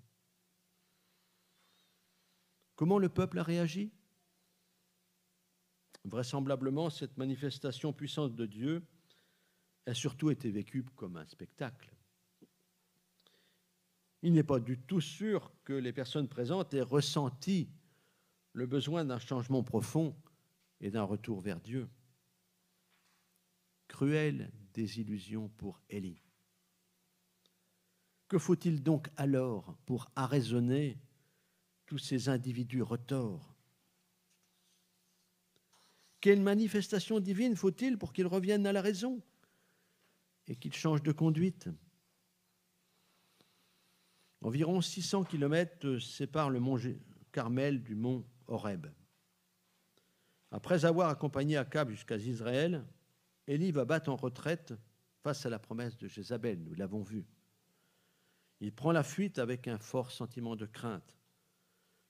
Comment 2.76 2.98
le 2.98 3.08
peuple 3.08 3.38
a 3.38 3.42
réagi? 3.42 3.92
Vraisemblablement, 6.04 6.90
cette 6.90 7.16
manifestation 7.16 7.92
puissante 7.92 8.34
de 8.34 8.46
Dieu 8.46 8.82
a 9.86 9.94
surtout 9.94 10.30
été 10.30 10.50
vécue 10.50 10.84
comme 10.96 11.16
un 11.16 11.26
spectacle. 11.26 11.92
Il 14.22 14.32
n'est 14.32 14.44
pas 14.44 14.60
du 14.60 14.78
tout 14.78 15.00
sûr 15.00 15.52
que 15.64 15.72
les 15.72 15.92
personnes 15.92 16.28
présentes 16.28 16.74
aient 16.74 16.82
ressenti 16.82 17.68
le 18.52 18.66
besoin 18.66 19.04
d'un 19.04 19.18
changement 19.18 19.62
profond 19.62 20.14
et 20.80 20.90
d'un 20.90 21.02
retour 21.02 21.40
vers 21.40 21.60
Dieu. 21.60 21.88
Cruelle 23.88 24.52
désillusion 24.72 25.48
pour 25.48 25.80
Élie. 25.90 26.22
Que 28.28 28.38
faut-il 28.38 28.82
donc 28.82 29.10
alors 29.16 29.76
pour 29.84 30.10
arraisonner 30.16 30.98
tous 31.86 31.98
ces 31.98 32.28
individus 32.28 32.82
retors? 32.82 33.54
Quelle 36.20 36.40
manifestation 36.40 37.18
divine 37.20 37.56
faut-il 37.56 37.98
pour 37.98 38.12
qu'ils 38.12 38.28
reviennent 38.28 38.66
à 38.66 38.72
la 38.72 38.80
raison? 38.80 39.20
Et 40.48 40.56
qu'ils 40.56 40.74
changent 40.74 41.02
de 41.02 41.12
conduite 41.12 41.68
Environ 44.42 44.80
600 44.80 45.24
kilomètres 45.24 45.98
séparent 45.98 46.50
le 46.50 46.58
mont 46.58 46.76
Carmel 47.30 47.82
du 47.82 47.94
mont 47.94 48.24
Horeb. 48.48 48.88
Après 50.50 50.84
avoir 50.84 51.08
accompagné 51.08 51.56
Akab 51.56 51.90
jusqu'à 51.90 52.16
Israël, 52.16 52.84
Élie 53.46 53.70
va 53.70 53.84
battre 53.84 54.10
en 54.10 54.16
retraite 54.16 54.74
face 55.22 55.46
à 55.46 55.50
la 55.50 55.60
promesse 55.60 55.96
de 55.96 56.08
Jézabel, 56.08 56.60
nous 56.62 56.74
l'avons 56.74 57.02
vu. 57.02 57.24
Il 58.60 58.72
prend 58.72 58.92
la 58.92 59.04
fuite 59.04 59.38
avec 59.38 59.68
un 59.68 59.78
fort 59.78 60.10
sentiment 60.10 60.56
de 60.56 60.66
crainte. 60.66 61.16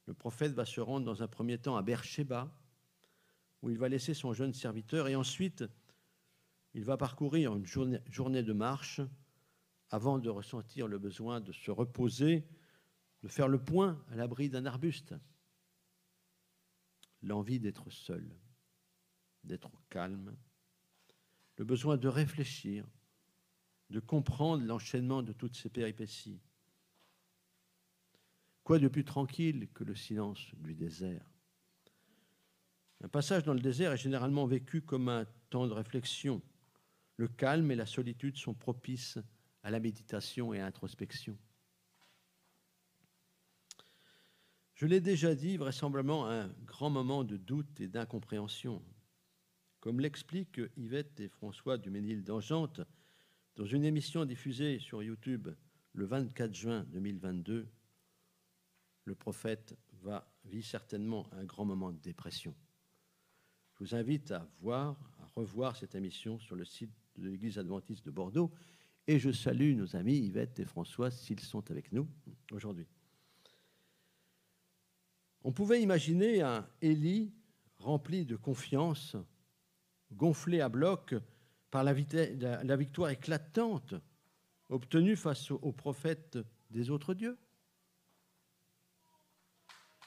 Le 0.07 0.15
prophète 0.15 0.53
va 0.53 0.65
se 0.65 0.81
rendre 0.81 1.05
dans 1.07 1.23
un 1.23 1.29
premier 1.29 1.59
temps 1.59 1.77
à 1.77 1.83
Beersheba, 1.83 2.51
où 3.61 3.71
il 3.71 3.79
va 3.79 3.89
laisser 3.89 4.15
son 4.15 4.33
jeune 4.33 4.55
serviteur, 4.55 5.07
et 5.07 5.15
ensuite 5.15 5.65
il 6.75 6.85
va 6.85 6.97
parcourir 6.97 7.55
une 7.55 7.67
journée, 7.67 8.43
de 8.43 8.53
marche 8.53 9.01
avant 9.91 10.19
de 10.19 10.31
ressentir 10.31 10.89
le 10.89 10.99
besoin 10.99 11.41
de 11.41 11.53
se 11.53 11.71
reposer, 11.71 12.47
de 13.23 13.29
faire 13.29 13.49
le 13.49 13.63
point 13.63 14.03
à 14.11 14.17
l'abri 14.17 14.49
d'un 14.49 14.67
arbuste 14.67 15.15
l'envie 17.23 17.61
d'être 17.61 17.91
seul, 17.91 18.29
d'être 19.45 19.71
calme, 19.89 20.37
le 21.57 21.65
besoin 21.65 21.97
de 21.97 22.09
réfléchir, 22.09 22.87
de 23.91 24.01
comprendre 24.01 24.65
l'enchaînement 24.65 25.23
de 25.23 25.33
toutes 25.33 25.57
ces 25.57 25.69
péripéties. 25.69 26.41
Quoi 28.65 28.79
de 28.79 28.89
plus 28.89 29.05
tranquille 29.05 29.69
que 29.75 29.85
le 29.85 29.95
silence 29.95 30.55
du 30.57 30.75
désert? 30.75 31.25
Un 33.03 33.09
passage 33.09 33.43
dans 33.45 33.55
le 33.55 33.61
désert 33.61 33.93
est 33.93 33.99
généralement 33.99 34.47
vécu 34.47 34.81
comme 34.81 35.09
un 35.09 35.27
temps 35.51 35.67
de 35.67 35.73
réflexion. 35.73 36.41
Le 37.23 37.29
calme 37.29 37.71
et 37.71 37.77
la 37.77 37.87
solitude 37.87 38.37
sont 38.37 38.53
propices 38.53 39.17
à 39.63 39.71
la 39.71 39.79
méditation 39.79 40.53
et 40.53 40.59
à 40.59 40.65
l'introspection. 40.65 41.39
Je 44.75 44.87
l'ai 44.87 45.01
déjà 45.01 45.37
dit, 45.37 45.57
vraisemblablement 45.57 46.29
un 46.29 46.49
grand 46.65 46.91
moment 46.91 47.23
de 47.23 47.37
doute 47.37 47.81
et 47.81 47.87
d'incompréhension. 47.87 48.83
Comme 49.79 50.01
l'expliquent 50.01 50.63
Yvette 50.77 51.21
et 51.21 51.29
François 51.29 51.79
du 51.79 51.91
Ménil 51.91 52.25
d'Angente 52.25 52.81
dans 53.55 53.67
une 53.67 53.85
émission 53.85 54.25
diffusée 54.25 54.81
sur 54.81 55.01
YouTube 55.01 55.49
le 55.93 56.05
24 56.05 56.53
juin 56.53 56.83
2022, 56.89 57.69
le 59.05 59.15
prophète 59.15 59.79
va, 60.01 60.29
vit 60.45 60.65
certainement 60.65 61.33
un 61.35 61.45
grand 61.45 61.67
moment 61.67 61.93
de 61.93 62.01
dépression. 62.01 62.53
Je 63.75 63.85
vous 63.85 63.95
invite 63.95 64.33
à 64.33 64.51
voir, 64.59 64.97
à 65.21 65.27
revoir 65.37 65.77
cette 65.77 65.95
émission 65.95 66.41
sur 66.41 66.57
le 66.57 66.65
site 66.65 67.02
de 67.17 67.29
l'Église 67.29 67.59
adventiste 67.59 68.05
de 68.05 68.11
Bordeaux. 68.11 68.51
Et 69.07 69.19
je 69.19 69.33
salue 69.33 69.75
nos 69.75 69.97
amis 69.97 70.19
Yvette 70.19 70.61
et 70.61 70.65
François 70.65 71.11
s'ils 71.11 71.41
sont 71.41 71.71
avec 71.71 71.93
nous 71.93 72.09
aujourd'hui. 72.53 72.87
On 75.45 75.53
pouvait 75.53 75.83
imaginer 75.83 76.41
un 76.43 76.69
Élie 76.81 77.33
rempli 77.79 78.25
de 78.25 78.37
confiance, 78.37 79.17
gonflé 80.13 80.61
à 80.61 80.69
bloc 80.69 81.15
par 81.71 81.83
la, 81.83 81.93
victoire 81.93 83.11
éclatante 83.11 83.95
obtenue 84.69 85.17
face 85.17 85.51
aux 85.51 85.73
prophètes 85.73 86.39
des 86.71 86.91
autres 86.91 87.15
dieux. 87.15 87.37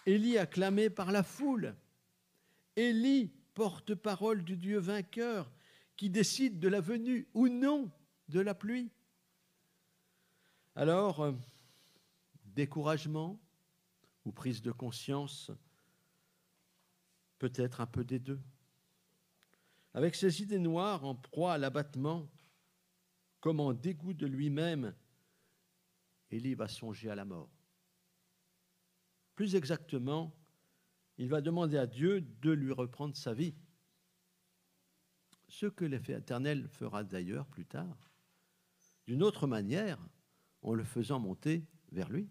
Élie 0.05 0.37
acclamé 0.37 0.89
par 0.89 1.11
la 1.11 1.23
foule. 1.23 1.75
Élie, 2.75 3.31
porte-parole 3.55 4.43
du 4.43 4.55
Dieu 4.55 4.77
vainqueur, 4.77 5.51
qui 5.97 6.09
décide 6.09 6.59
de 6.59 6.67
la 6.67 6.81
venue 6.81 7.27
ou 7.33 7.47
non 7.47 7.91
de 8.29 8.39
la 8.39 8.53
pluie. 8.53 8.91
Alors, 10.75 11.21
euh, 11.21 11.31
découragement 12.43 13.39
ou 14.25 14.31
prise 14.31 14.61
de 14.61 14.71
conscience, 14.71 15.51
peut-être 17.37 17.81
un 17.81 17.85
peu 17.85 18.03
des 18.03 18.19
deux. 18.19 18.41
Avec 19.93 20.15
ses 20.15 20.41
idées 20.41 20.59
noires 20.59 21.05
en 21.05 21.15
proie 21.15 21.53
à 21.53 21.57
l'abattement, 21.57 22.27
comme 23.39 23.59
en 23.59 23.73
dégoût 23.73 24.13
de 24.13 24.25
lui-même, 24.25 24.93
Élie 26.31 26.55
va 26.55 26.67
songer 26.67 27.09
à 27.09 27.15
la 27.15 27.23
mort. 27.23 27.49
Plus 29.35 29.55
exactement, 29.55 30.35
il 31.17 31.29
va 31.29 31.41
demander 31.41 31.77
à 31.77 31.87
Dieu 31.87 32.21
de 32.21 32.51
lui 32.51 32.73
reprendre 32.73 33.15
sa 33.15 33.33
vie. 33.33 33.53
Ce 35.57 35.67
que 35.67 35.85
l'effet 35.85 36.11
éternel 36.11 36.67
fera 36.67 37.05
d'ailleurs 37.05 37.47
plus 37.47 37.65
tard, 37.65 38.11
d'une 39.07 39.23
autre 39.23 39.47
manière, 39.47 40.05
en 40.61 40.73
le 40.73 40.83
faisant 40.83 41.17
monter 41.17 41.65
vers 41.93 42.09
lui. 42.09 42.29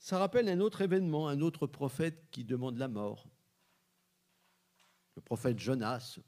Ça 0.00 0.18
rappelle 0.18 0.48
un 0.48 0.58
autre 0.58 0.80
événement, 0.80 1.28
un 1.28 1.40
autre 1.40 1.68
prophète 1.68 2.28
qui 2.32 2.44
demande 2.44 2.76
la 2.76 2.88
mort. 2.88 3.28
Le 5.14 5.22
prophète 5.22 5.60
Jonas, 5.60 6.18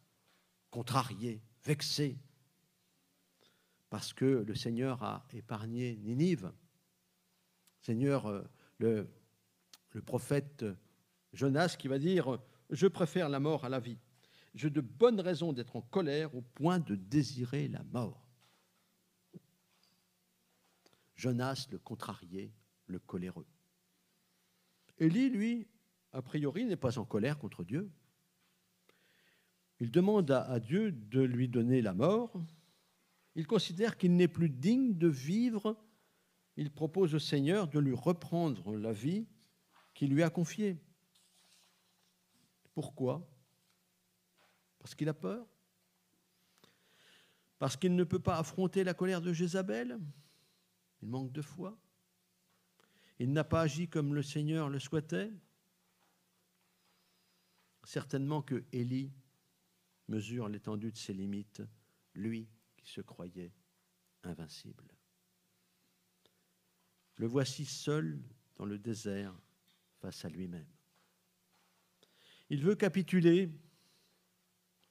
contrarié, 0.71 1.43
vexé, 1.65 2.17
parce 3.91 4.13
que 4.13 4.45
le 4.47 4.55
Seigneur 4.55 5.03
a 5.03 5.27
épargné 5.33 5.97
Ninive. 5.97 6.53
Seigneur, 7.81 8.27
euh, 8.27 8.45
le, 8.79 9.09
le 9.91 10.03
prophète 10.03 10.65
Jonas 11.33 11.75
qui 11.77 11.89
va 11.89 11.99
dire, 11.99 12.39
je 12.71 12.87
préfère 12.87 13.29
la 13.29 13.41
mort 13.41 13.65
à 13.65 13.69
la 13.69 13.81
vie. 13.81 13.99
J'ai 14.55 14.71
de 14.71 14.81
bonnes 14.81 15.21
raisons 15.21 15.53
d'être 15.53 15.77
en 15.77 15.83
colère 15.83 16.35
au 16.35 16.43
point 16.43 16.79
de 16.79 16.95
désirer 16.95 17.69
la 17.69 17.83
mort. 17.85 18.29
Jonas, 21.17 21.69
le 21.71 21.79
contrarié, 21.79 22.53
le 22.87 22.99
coléreux. 22.99 23.47
Élie, 24.99 25.31
lui, 25.31 25.67
a 26.13 26.23
priori, 26.23 26.65
n'est 26.65 26.77
pas 26.77 26.99
en 26.99 27.05
colère 27.05 27.39
contre 27.39 27.65
Dieu. 27.65 27.91
Il 29.81 29.91
demande 29.91 30.31
à, 30.31 30.61
Dieu 30.61 30.93
de 30.93 31.21
lui 31.21 31.49
donner 31.49 31.83
la 31.83 31.95
mort. 31.95 32.33
Il 33.35 33.47
considère 33.47 33.99
qu'il 33.99 34.15
n'est 34.15 34.29
plus 34.29 34.49
digne 34.49 34.97
de 34.97 35.09
vivre. 35.09 35.77
Il 36.57 36.71
propose 36.71 37.15
au 37.15 37.19
Seigneur 37.19 37.67
de 37.67 37.81
lui 37.81 37.95
reprendre 37.95 38.77
la 38.77 38.93
vie 38.93 39.27
qu'il 39.95 40.11
lui 40.11 40.23
a 40.23 40.31
confiée. 40.31 40.79
Pourquoi? 42.75 43.27
Parce 44.79 44.95
qu'il 44.95 45.09
a 45.09 45.15
peur? 45.15 45.47
Parce 47.59 47.77
qu'il 47.77 47.95
ne 47.95 48.05
peut 48.05 48.19
pas 48.19 48.39
affronter 48.39 48.85
la 48.85 48.93
colère 48.95 49.23
de 49.23 49.33
Jézabel? 49.33 49.99
Il 51.01 51.09
manque 51.09 51.33
de 51.33 51.41
foi? 51.41 51.79
Il 53.19 53.33
n'a 53.33 53.45
pas 53.45 53.63
agi 53.63 53.89
comme 53.89 54.15
le 54.15 54.23
Seigneur 54.23 54.69
le 54.69 54.81
souhaitait? 54.81 55.33
Certainement 57.85 58.43
que 58.43 58.65
Élie 58.73 59.13
mesure 60.09 60.49
l'étendue 60.49 60.91
de 60.91 60.97
ses 60.97 61.15
limites, 61.15 61.63
lui 62.15 62.49
qui 62.77 62.89
se 62.89 63.01
croyait 63.01 63.53
invincible. 64.23 64.85
Le 67.17 67.27
voici 67.27 67.65
seul 67.65 68.21
dans 68.57 68.67
le 68.67 68.79
désert 68.79 69.35
face 70.01 70.25
à 70.25 70.29
lui-même. 70.29 70.67
Il 72.55 72.63
veut 72.63 72.77
capituler, 72.77 73.51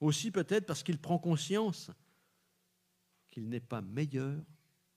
aussi 0.01 0.31
peut-être 0.31 0.65
parce 0.65 0.83
qu'il 0.83 0.99
prend 0.99 1.17
conscience 1.17 1.91
qu'il 3.31 3.47
n'est 3.47 3.61
pas 3.61 3.79
meilleur 3.79 4.43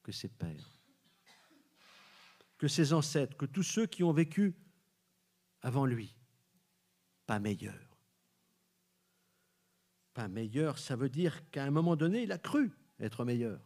que 0.02 0.10
ses 0.10 0.28
pères, 0.28 0.82
que 2.58 2.66
ses 2.66 2.92
ancêtres, 2.92 3.36
que 3.36 3.46
tous 3.46 3.62
ceux 3.62 3.86
qui 3.86 4.02
ont 4.02 4.12
vécu 4.12 4.56
avant 5.60 5.86
lui. 5.86 6.16
Pas 7.24 7.38
meilleur. 7.38 8.00
Pas 10.12 10.26
meilleur, 10.26 10.80
ça 10.80 10.96
veut 10.96 11.08
dire 11.08 11.48
qu'à 11.50 11.62
un 11.62 11.70
moment 11.70 11.94
donné, 11.94 12.24
il 12.24 12.32
a 12.32 12.38
cru 12.38 12.72
être 12.98 13.24
meilleur 13.24 13.60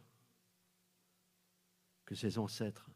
que 2.05 2.13
ses 2.13 2.37
ancêtres. 2.37 2.91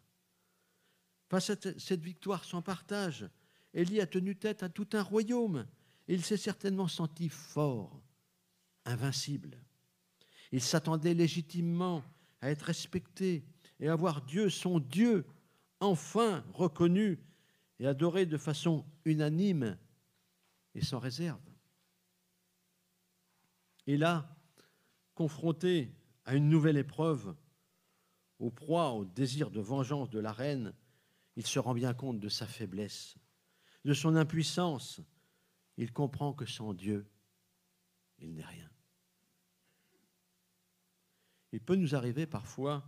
Face 1.30 1.50
à 1.50 1.56
cette 1.80 2.04
victoire 2.04 2.46
sans 2.46 2.62
partage, 2.62 3.28
Élie 3.74 4.02
a 4.02 4.06
tenu 4.06 4.36
tête 4.36 4.62
à 4.62 4.70
tout 4.70 4.89
un 4.94 5.02
royaume 5.02 5.65
il 6.08 6.24
s'est 6.24 6.38
certainement 6.38 6.88
senti 6.88 7.30
fort, 7.30 8.02
invincible. 8.86 9.58
Il 10.52 10.62
s'attendait 10.62 11.13
légitimement 11.13 12.04
à 12.41 12.52
être 12.52 12.63
respecté 12.63 13.44
et 13.80 13.89
à 13.89 13.96
voir 13.96 14.22
Dieu, 14.22 14.50
son 14.50 14.80
Dieu, 14.80 15.26
enfin 15.80 16.46
reconnu 16.54 17.20
et 17.80 17.88
adoré 17.88 18.26
de 18.26 18.38
façon 18.38 18.86
unanime 19.04 19.78
et 20.76 20.84
sans 20.84 21.00
réserve. 21.00 21.41
Et 23.88 23.98
là, 23.98 24.36
confronté 25.13 25.91
à 26.26 26.36
une 26.36 26.50
nouvelle 26.50 26.78
épreuve, 26.78 27.36
au 28.39 28.50
proie 28.50 28.91
au 28.91 29.06
désir 29.06 29.50
de 29.50 29.62
vengeance 29.62 30.10
de 30.10 30.20
la 30.20 30.32
reine, 30.32 30.74
il 31.36 31.46
se 31.46 31.60
rend 31.60 31.74
bien 31.74 31.94
compte 31.94 32.20
de 32.20 32.30
sa 32.30 32.48
faiblesse, 32.48 33.15
de 33.84 33.94
son 33.94 34.15
impuissance 34.15 35.02
il 35.78 35.92
comprend 35.92 36.34
que 36.34 36.46
sans 36.46 36.74
Dieu, 36.74 37.06
il 38.20 38.34
n'est 38.34 38.46
rien. 38.46 38.70
Il 41.52 41.62
peut 41.62 41.76
nous 41.76 41.96
arriver 41.96 42.26
parfois 42.26 42.84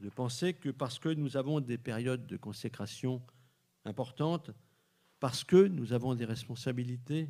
de 0.00 0.08
penser 0.08 0.54
que 0.54 0.70
parce 0.70 0.98
que 0.98 1.08
nous 1.08 1.36
avons 1.36 1.60
des 1.60 1.78
périodes 1.78 2.26
de 2.26 2.36
consécration 2.36 3.22
importantes, 3.84 4.50
parce 5.20 5.44
que 5.44 5.66
nous 5.66 5.92
avons 5.92 6.14
des 6.14 6.24
responsabilités, 6.24 7.28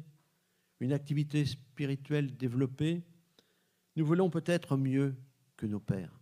une 0.80 0.92
activité 0.92 1.44
spirituelle 1.44 2.36
développée, 2.36 3.02
nous 3.96 4.06
voulons 4.06 4.30
peut-être 4.30 4.76
mieux 4.76 5.16
que 5.56 5.66
nos 5.66 5.80
pères. 5.80 6.20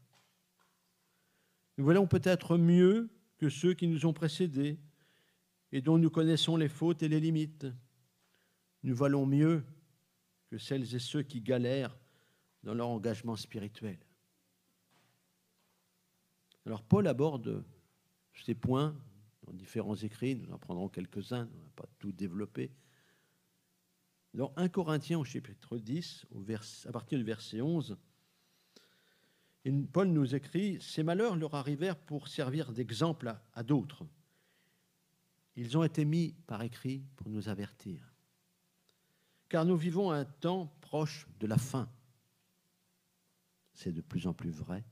Nous 1.76 1.84
voulons 1.84 2.06
peut-être 2.06 2.56
mieux 2.56 3.10
que 3.38 3.50
ceux 3.50 3.74
qui 3.74 3.86
nous 3.86 4.06
ont 4.06 4.14
précédés 4.14 4.78
et 5.72 5.82
dont 5.82 5.98
nous 5.98 6.10
connaissons 6.10 6.56
les 6.56 6.68
fautes 6.70 7.02
et 7.02 7.08
les 7.08 7.20
limites 7.20 7.66
nous 8.86 8.94
valons 8.94 9.26
mieux 9.26 9.64
que 10.48 10.58
celles 10.58 10.94
et 10.94 11.00
ceux 11.00 11.22
qui 11.22 11.40
galèrent 11.40 11.98
dans 12.62 12.72
leur 12.72 12.88
engagement 12.88 13.34
spirituel. 13.34 13.98
Alors 16.64 16.84
Paul 16.84 17.08
aborde 17.08 17.64
ces 18.44 18.54
points 18.54 18.96
dans 19.42 19.52
différents 19.52 19.96
écrits, 19.96 20.36
nous 20.36 20.52
en 20.52 20.58
prendrons 20.58 20.88
quelques-uns, 20.88 21.48
on 21.52 21.58
ne 21.58 21.62
va 21.64 21.70
pas 21.74 21.88
tout 21.98 22.12
développer. 22.12 22.70
Dans 24.34 24.52
1 24.56 24.68
Corinthiens 24.68 25.18
au 25.18 25.24
chapitre 25.24 25.78
10, 25.78 26.26
à 26.86 26.92
partir 26.92 27.18
du 27.18 27.24
verset 27.24 27.60
11, 27.60 27.96
Paul 29.92 30.08
nous 30.08 30.34
écrit, 30.36 30.80
Ces 30.80 31.02
malheurs 31.02 31.34
leur 31.34 31.56
arrivèrent 31.56 31.98
pour 31.98 32.28
servir 32.28 32.72
d'exemple 32.72 33.34
à 33.52 33.62
d'autres. 33.64 34.06
Ils 35.56 35.76
ont 35.76 35.82
été 35.82 36.04
mis 36.04 36.34
par 36.46 36.62
écrit 36.62 37.04
pour 37.16 37.30
nous 37.30 37.48
avertir 37.48 38.15
car 39.48 39.64
nous 39.64 39.76
vivons 39.76 40.10
un 40.10 40.24
temps 40.24 40.66
proche 40.80 41.26
de 41.40 41.46
la 41.46 41.58
fin. 41.58 41.88
C'est 43.74 43.92
de 43.92 44.00
plus 44.00 44.26
en 44.26 44.32
plus 44.32 44.50
vrai. 44.50 44.84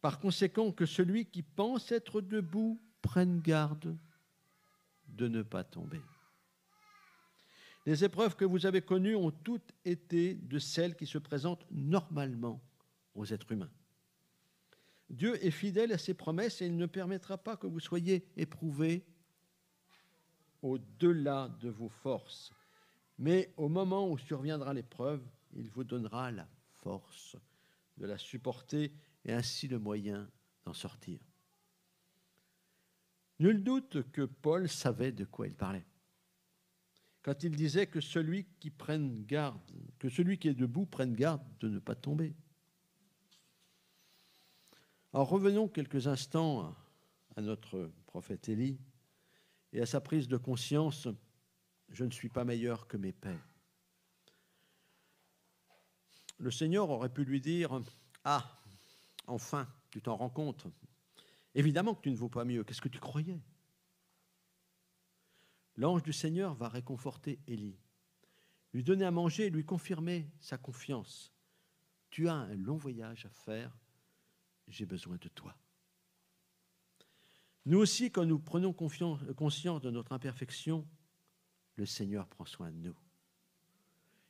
Par 0.00 0.20
conséquent, 0.20 0.70
que 0.70 0.86
celui 0.86 1.26
qui 1.26 1.42
pense 1.42 1.90
être 1.90 2.20
debout 2.20 2.80
prenne 3.00 3.40
garde 3.40 3.96
de 5.08 5.28
ne 5.28 5.42
pas 5.42 5.64
tomber. 5.64 6.00
Les 7.86 8.04
épreuves 8.04 8.36
que 8.36 8.44
vous 8.44 8.66
avez 8.66 8.82
connues 8.82 9.16
ont 9.16 9.30
toutes 9.30 9.72
été 9.84 10.34
de 10.34 10.58
celles 10.58 10.96
qui 10.96 11.06
se 11.06 11.18
présentent 11.18 11.66
normalement 11.70 12.62
aux 13.14 13.26
êtres 13.26 13.52
humains. 13.52 13.70
Dieu 15.10 15.42
est 15.44 15.50
fidèle 15.50 15.92
à 15.92 15.98
ses 15.98 16.14
promesses 16.14 16.62
et 16.62 16.66
il 16.66 16.76
ne 16.76 16.86
permettra 16.86 17.36
pas 17.36 17.56
que 17.56 17.66
vous 17.66 17.80
soyez 17.80 18.26
éprouvés 18.36 19.04
au-delà 20.64 21.50
de 21.60 21.68
vos 21.68 21.90
forces. 21.90 22.50
Mais 23.18 23.52
au 23.58 23.68
moment 23.68 24.10
où 24.10 24.16
surviendra 24.16 24.72
l'épreuve, 24.72 25.22
il 25.52 25.68
vous 25.68 25.84
donnera 25.84 26.32
la 26.32 26.48
force 26.72 27.36
de 27.98 28.06
la 28.06 28.16
supporter 28.16 28.90
et 29.26 29.32
ainsi 29.32 29.68
le 29.68 29.78
moyen 29.78 30.28
d'en 30.64 30.72
sortir. 30.72 31.20
Nul 33.40 33.62
doute 33.62 34.10
que 34.10 34.22
Paul 34.22 34.68
savait 34.68 35.12
de 35.12 35.26
quoi 35.26 35.46
il 35.46 35.54
parlait. 35.54 35.84
Quand 37.22 37.42
il 37.42 37.54
disait 37.54 37.86
que 37.86 38.00
celui 38.00 38.46
qui 38.58 38.70
prenne 38.70 39.24
garde, 39.26 39.60
que 39.98 40.08
celui 40.08 40.38
qui 40.38 40.48
est 40.48 40.54
debout 40.54 40.86
prenne 40.86 41.14
garde 41.14 41.42
de 41.60 41.68
ne 41.68 41.78
pas 41.78 41.94
tomber. 41.94 42.34
Alors 45.12 45.28
revenons 45.28 45.68
quelques 45.68 46.06
instants 46.06 46.74
à 47.36 47.42
notre 47.42 47.92
prophète 48.06 48.48
Élie 48.48 48.78
et 49.74 49.80
à 49.80 49.86
sa 49.86 50.00
prise 50.00 50.28
de 50.28 50.36
conscience, 50.36 51.08
je 51.90 52.04
ne 52.04 52.10
suis 52.10 52.28
pas 52.28 52.44
meilleur 52.44 52.86
que 52.86 52.96
mes 52.96 53.12
pères. 53.12 53.48
Le 56.38 56.50
Seigneur 56.50 56.88
aurait 56.90 57.12
pu 57.12 57.24
lui 57.24 57.40
dire, 57.40 57.80
ah, 58.24 58.58
enfin, 59.26 59.68
tu 59.90 60.00
t'en 60.00 60.16
rends 60.16 60.30
compte. 60.30 60.66
Évidemment 61.54 61.94
que 61.94 62.02
tu 62.02 62.10
ne 62.10 62.16
vaux 62.16 62.28
pas 62.28 62.44
mieux. 62.44 62.64
Qu'est-ce 62.64 62.80
que 62.80 62.88
tu 62.88 63.00
croyais? 63.00 63.40
L'ange 65.76 66.02
du 66.02 66.12
Seigneur 66.12 66.54
va 66.54 66.68
réconforter 66.68 67.40
Élie, 67.46 67.78
lui 68.72 68.84
donner 68.84 69.04
à 69.04 69.10
manger 69.10 69.46
et 69.46 69.50
lui 69.50 69.64
confirmer 69.64 70.30
sa 70.38 70.56
confiance. 70.56 71.32
Tu 72.10 72.28
as 72.28 72.34
un 72.34 72.54
long 72.54 72.76
voyage 72.76 73.26
à 73.26 73.30
faire 73.30 73.76
j'ai 74.68 74.86
besoin 74.86 75.16
de 75.16 75.28
toi. 75.28 75.54
Nous 77.66 77.78
aussi, 77.78 78.10
quand 78.10 78.26
nous 78.26 78.38
prenons 78.38 78.72
conscience 78.72 79.80
de 79.80 79.90
notre 79.90 80.12
imperfection, 80.12 80.86
le 81.76 81.86
Seigneur 81.86 82.28
prend 82.28 82.44
soin 82.44 82.70
de 82.70 82.76
nous. 82.76 82.96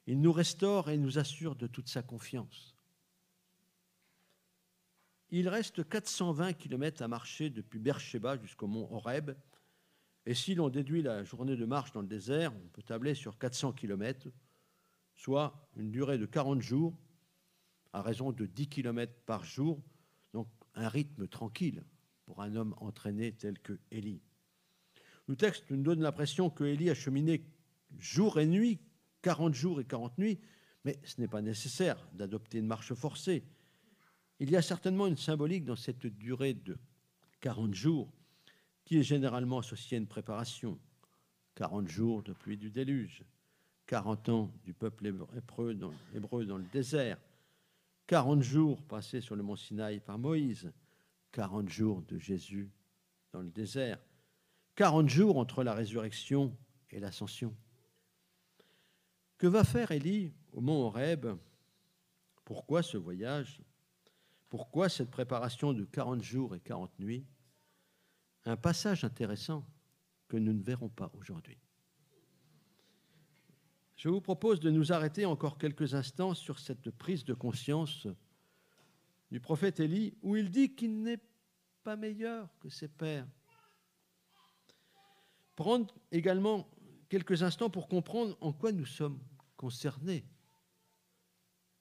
Il 0.07 0.21
nous 0.21 0.33
restaure 0.33 0.91
et 0.91 0.99
nous 0.99 1.19
assure 1.19 1.57
de 1.57 1.67
toute 1.67 1.89
sa 1.89 2.03
confiance. 2.03 2.77
Il 5.31 5.49
reste 5.49 5.89
420 5.89 6.53
kilomètres 6.53 7.03
à 7.03 7.09
marcher 7.09 7.51
depuis 7.51 7.81
Beersheba 7.81 8.37
jusqu'au 8.37 8.69
mont 8.69 8.89
Horeb. 8.93 9.33
Et 10.27 10.35
si 10.35 10.55
l'on 10.55 10.69
déduit 10.69 11.03
la 11.03 11.25
journée 11.25 11.57
de 11.57 11.65
marche 11.65 11.93
dans 11.93 12.03
le 12.03 12.07
désert, 12.07 12.53
on 12.55 12.69
peut 12.69 12.83
tabler 12.83 13.15
sur 13.15 13.37
400 13.37 13.73
kilomètres, 13.73 14.29
soit 15.17 15.69
une 15.77 15.91
durée 15.91 16.19
de 16.19 16.27
40 16.27 16.63
jours, 16.63 16.97
à 17.93 18.01
raison 18.01 18.31
de 18.31 18.47
10 18.47 18.69
kilomètres 18.69 19.19
par 19.27 19.45
jour, 19.45 19.83
donc 20.33 20.49
un 20.75 20.89
rythme 20.89 21.27
tranquille 21.27 21.83
pour 22.27 22.43
un 22.43 22.57
homme 22.57 22.75
entraîné 22.79 23.33
tel 23.33 23.59
que 23.59 23.79
Élie. 23.91 24.23
Le 25.27 25.37
texte 25.37 25.71
nous 25.71 25.83
donne 25.83 26.01
l'impression 26.01 26.51
que 26.51 26.65
Élie 26.65 26.91
a 26.91 26.95
cheminé 26.95 27.45
jour 27.99 28.39
et 28.39 28.47
nuit, 28.47 28.81
40 29.23 29.55
jours 29.55 29.81
et 29.81 29.85
40 29.85 30.19
nuits, 30.19 30.41
mais 30.85 30.99
ce 31.05 31.21
n'est 31.21 31.29
pas 31.29 31.43
nécessaire 31.43 31.97
d'adopter 32.13 32.59
une 32.59 32.67
marche 32.67 32.93
forcée. 32.95 33.45
Il 34.39 34.51
y 34.51 34.57
a 34.57 34.63
certainement 34.63 35.07
une 35.07 35.17
symbolique 35.17 35.65
dans 35.65 35.77
cette 35.77 36.07
durée 36.07 36.55
de 36.55 36.77
40 37.41 37.75
jours 37.75 38.13
qui 38.85 38.99
est 38.99 39.03
généralement 39.03 39.59
associée 39.59 39.97
à 39.97 40.01
une 40.01 40.07
préparation. 40.07 40.79
40 41.55 41.89
jours 41.89 42.23
de 42.23 42.33
pluie 42.33 42.57
du 42.57 42.71
déluge, 42.71 43.25
40 43.87 44.29
ans 44.29 44.51
du 44.65 44.75
peuple 44.75 45.07
hébreu 45.07 45.75
dans, 45.75 45.95
hébreu 46.15 46.45
dans 46.45 46.59
le 46.59 46.65
désert, 46.65 47.19
40 48.07 48.43
jours 48.43 48.83
passés 48.83 49.21
sur 49.21 49.37
le 49.37 49.43
mont 49.43 49.57
Sinaï 49.57 50.01
par 50.01 50.19
Moïse, 50.19 50.73
40 51.35 51.69
jours 51.69 52.01
de 52.03 52.17
Jésus 52.17 52.71
dans 53.33 53.41
le 53.41 53.51
désert, 53.51 53.99
40 54.77 55.09
jours 55.09 55.37
entre 55.37 55.65
la 55.65 55.75
résurrection 55.75 56.57
et 56.91 57.01
l'ascension. 57.01 57.53
Que 59.37 59.49
va 59.49 59.65
faire 59.65 59.91
Élie 59.91 60.33
au 60.53 60.61
mont 60.61 60.85
Horeb? 60.85 61.27
Pourquoi 62.45 62.85
ce 62.85 62.97
voyage? 62.97 63.61
Pourquoi 64.49 64.89
cette 64.89 65.11
préparation 65.11 65.73
de 65.73 65.85
40 65.85 66.23
jours 66.23 66.55
et 66.55 66.61
40 66.61 66.97
nuits? 67.01 67.27
Un 68.45 68.57
passage 68.57 69.03
intéressant 69.03 69.67
que 70.29 70.37
nous 70.37 70.53
ne 70.53 70.63
verrons 70.63 70.89
pas 70.89 71.11
aujourd'hui. 71.15 71.59
Je 73.97 74.09
vous 74.09 74.21
propose 74.21 74.61
de 74.61 74.71
nous 74.71 74.93
arrêter 74.93 75.27
encore 75.27 75.59
quelques 75.59 75.95
instants 75.95 76.35
sur 76.35 76.61
cette 76.61 76.93
prise 76.93 77.25
de 77.25 77.35
conscience 77.35 78.07
du 79.35 79.41
prophète 79.41 79.81
Élie, 79.81 80.17
où 80.23 80.37
il 80.37 80.49
dit 80.49 80.77
qu'il 80.77 81.03
n'est 81.03 81.19
pas 81.83 81.97
meilleur 81.97 82.57
que 82.61 82.69
ses 82.69 82.87
pères. 82.87 83.27
Prendre 85.57 85.93
également 86.13 86.71
quelques 87.09 87.43
instants 87.43 87.69
pour 87.69 87.89
comprendre 87.89 88.39
en 88.41 88.53
quoi 88.53 88.71
nous 88.71 88.87
sommes 88.87 89.21
concernés 89.57 90.25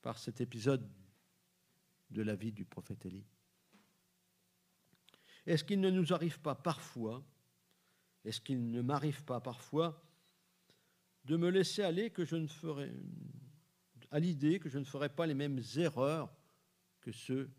par 0.01 0.17
cet 0.17 0.41
épisode 0.41 0.89
de 2.09 2.23
la 2.23 2.33
vie 2.33 2.51
du 2.51 2.65
prophète 2.65 3.05
Élie. 3.05 3.27
Est-ce 5.45 5.63
qu'il 5.63 5.79
ne 5.79 5.91
nous 5.91 6.11
arrive 6.11 6.39
pas 6.39 6.55
parfois, 6.55 7.23
est-ce 8.25 8.41
qu'il 8.41 8.71
ne 8.71 8.81
m'arrive 8.81 9.23
pas 9.25 9.41
parfois 9.41 10.03
de 11.25 11.37
me 11.37 11.49
laisser 11.49 11.83
aller 11.83 12.09
que 12.09 12.25
je 12.25 12.35
ne 12.35 12.47
ferai, 12.47 12.91
à 14.09 14.19
l'idée 14.19 14.57
que 14.57 14.69
je 14.69 14.79
ne 14.79 14.85
ferai 14.85 15.09
pas 15.09 15.27
les 15.27 15.35
mêmes 15.35 15.61
erreurs 15.75 16.35
que 17.03 17.11
ceux 17.11 17.51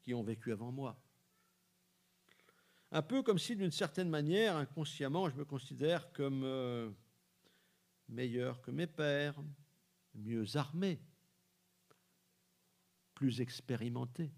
qui 0.00 0.14
ont 0.14 0.22
vécu 0.22 0.50
avant 0.50 0.72
moi. 0.72 0.98
Un 2.90 3.02
peu 3.02 3.22
comme 3.22 3.38
si, 3.38 3.54
d'une 3.54 3.70
certaine 3.70 4.08
manière, 4.08 4.56
inconsciemment, 4.56 5.30
je 5.30 5.36
me 5.36 5.44
considère 5.44 6.12
comme 6.12 6.42
euh, 6.44 6.90
meilleur 8.08 8.60
que 8.60 8.70
mes 8.70 8.86
pères, 8.86 9.40
mieux 10.14 10.56
armé, 10.56 11.00
plus 13.14 13.40
expérimenté. 13.40 14.32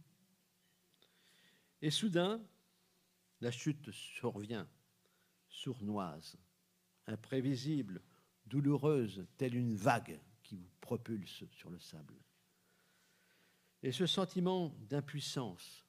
Et 1.81 1.91
soudain, 1.91 2.45
la 3.41 3.51
chute 3.51 3.91
survient, 3.91 4.69
sournoise, 5.49 6.37
imprévisible, 7.07 8.03
douloureuse, 8.47 9.27
telle 9.37 9.55
une 9.55 9.75
vague 9.75 10.21
qui 10.43 10.57
vous 10.57 10.71
propulse 10.81 11.45
sur 11.51 11.71
le 11.71 11.79
sable. 11.79 12.15
Et 13.85 13.93
ce 13.93 14.07
sentiment 14.07 14.75
d'impuissance, 14.89 15.85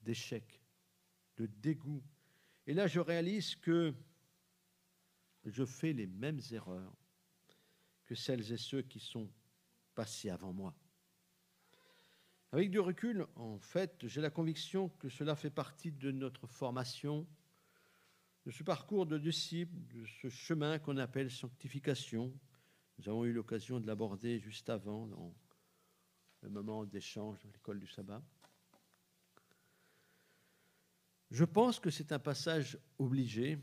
d'échec, 0.00 0.62
de 1.36 1.44
dégoût, 1.44 2.02
et 2.66 2.72
là 2.72 2.86
je 2.86 3.00
réalise 3.00 3.54
que 3.56 3.92
je 5.44 5.66
fais 5.66 5.92
les 5.92 6.06
mêmes 6.06 6.40
erreurs 6.52 6.96
que 8.06 8.14
celles 8.14 8.50
et 8.50 8.56
ceux 8.56 8.80
qui 8.80 8.98
sont 8.98 9.30
passés 9.94 10.30
avant 10.30 10.54
moi. 10.54 10.74
Avec 12.50 12.70
du 12.70 12.80
recul, 12.80 13.26
en 13.36 13.58
fait, 13.58 14.06
j'ai 14.06 14.22
la 14.22 14.30
conviction 14.30 14.88
que 14.88 15.10
cela 15.10 15.36
fait 15.36 15.50
partie 15.50 15.92
de 15.92 16.12
notre 16.12 16.46
formation 16.46 17.26
de 18.46 18.50
ce 18.50 18.62
parcours 18.62 19.04
de 19.04 19.18
disciples, 19.18 19.76
de 19.94 20.06
ce 20.06 20.30
chemin 20.30 20.78
qu'on 20.78 20.96
appelle 20.96 21.30
sanctification. 21.30 22.32
Nous 22.96 23.08
avons 23.10 23.26
eu 23.26 23.34
l'occasion 23.34 23.80
de 23.80 23.86
l'aborder 23.86 24.38
juste 24.38 24.70
avant 24.70 25.34
le 26.44 26.50
moment 26.50 26.84
d'échange 26.84 27.38
à 27.44 27.48
l'école 27.48 27.80
du 27.80 27.86
sabbat. 27.86 28.22
Je 31.30 31.44
pense 31.44 31.80
que 31.80 31.90
c'est 31.90 32.12
un 32.12 32.18
passage 32.18 32.78
obligé, 32.98 33.58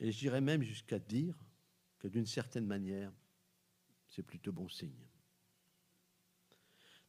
et 0.00 0.10
j'irais 0.10 0.40
même 0.40 0.62
jusqu'à 0.62 0.98
dire 0.98 1.36
que 1.98 2.08
d'une 2.08 2.26
certaine 2.26 2.66
manière, 2.66 3.12
c'est 4.08 4.22
plutôt 4.22 4.52
bon 4.52 4.68
signe. 4.68 5.06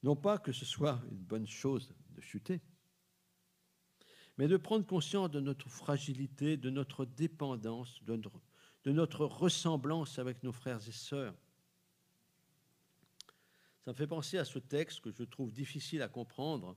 Non 0.03 0.15
pas 0.15 0.37
que 0.37 0.51
ce 0.51 0.65
soit 0.65 1.01
une 1.09 1.23
bonne 1.23 1.47
chose 1.47 1.95
de 2.09 2.21
chuter, 2.21 2.61
mais 4.37 4.47
de 4.47 4.57
prendre 4.57 4.85
conscience 4.85 5.31
de 5.31 5.39
notre 5.39 5.69
fragilité, 5.69 6.57
de 6.57 6.69
notre 6.69 7.05
dépendance, 7.05 8.03
de 8.03 8.15
notre, 8.17 8.41
de 8.83 8.91
notre 8.91 9.25
ressemblance 9.25 10.19
avec 10.19 10.43
nos 10.43 10.51
frères 10.51 10.85
et 10.87 10.91
sœurs. 10.91 11.35
Ça 13.87 13.93
me 13.93 13.97
fait 13.97 14.05
penser 14.05 14.37
à 14.37 14.43
ce 14.43 14.59
texte 14.59 14.99
que 14.99 15.13
je 15.13 15.23
trouve 15.23 15.53
difficile 15.53 16.01
à 16.01 16.09
comprendre 16.09 16.75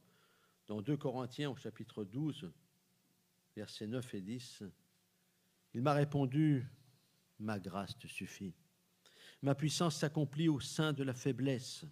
dans 0.69 0.81
2 0.81 0.97
Corinthiens 0.97 1.51
au 1.51 1.57
chapitre 1.57 2.05
12, 2.05 2.53
versets 3.57 3.89
9 3.89 4.15
et 4.15 4.21
10. 4.21 4.63
Il 5.75 5.83
m'a 5.83 5.93
répondu, 5.93 6.65
ma 7.41 7.59
grâce 7.59 7.99
te 7.99 8.07
suffit. 8.07 8.55
Ma 9.43 9.57
puissance 9.57 9.97
s'accomplit 9.97 10.49
au 10.49 10.61
sein 10.61 10.93
de 10.93 11.03
la 11.03 11.13
faiblesse. 11.13 11.85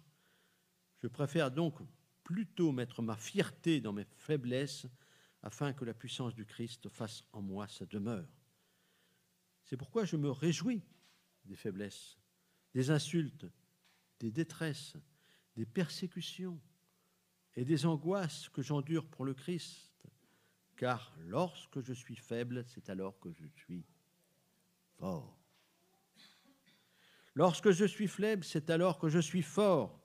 Je 1.03 1.09
préfère 1.09 1.51
donc 1.51 1.81
plutôt 2.23 2.71
mettre 2.71 3.01
ma 3.01 3.17
fierté 3.17 3.81
dans 3.81 3.91
mes 3.91 4.07
faiblesses 4.15 4.87
afin 5.43 5.73
que 5.73 5.83
la 5.83 5.93
puissance 5.93 6.33
du 6.33 6.45
Christ 6.45 6.87
fasse 6.87 7.25
en 7.33 7.41
moi 7.41 7.67
sa 7.67 7.85
demeure. 7.85 8.29
C'est 9.65 9.75
pourquoi 9.75 10.05
je 10.05 10.15
me 10.15 10.31
réjouis 10.31 10.81
des 11.43 11.57
faiblesses, 11.57 12.17
des 12.73 12.89
insultes, 12.89 13.45
des 14.19 14.31
détresses, 14.31 14.95
des 15.55 15.65
persécutions 15.65 16.59
et 17.55 17.65
des 17.65 17.85
angoisses 17.85 18.49
que 18.49 18.61
j'endure 18.61 19.05
pour 19.05 19.25
le 19.25 19.33
Christ, 19.33 19.91
car 20.77 21.13
lorsque 21.19 21.81
je 21.81 21.93
suis 21.93 22.15
faible, 22.15 22.63
c'est 22.65 22.89
alors 22.89 23.19
que 23.19 23.31
je 23.31 23.45
suis 23.45 23.85
fort. 24.97 25.37
Lorsque 27.35 27.71
je 27.71 27.85
suis 27.85 28.07
faible, 28.07 28.43
c'est 28.43 28.69
alors 28.69 28.99
que 28.99 29.09
je 29.09 29.19
suis 29.19 29.41
fort. 29.41 29.99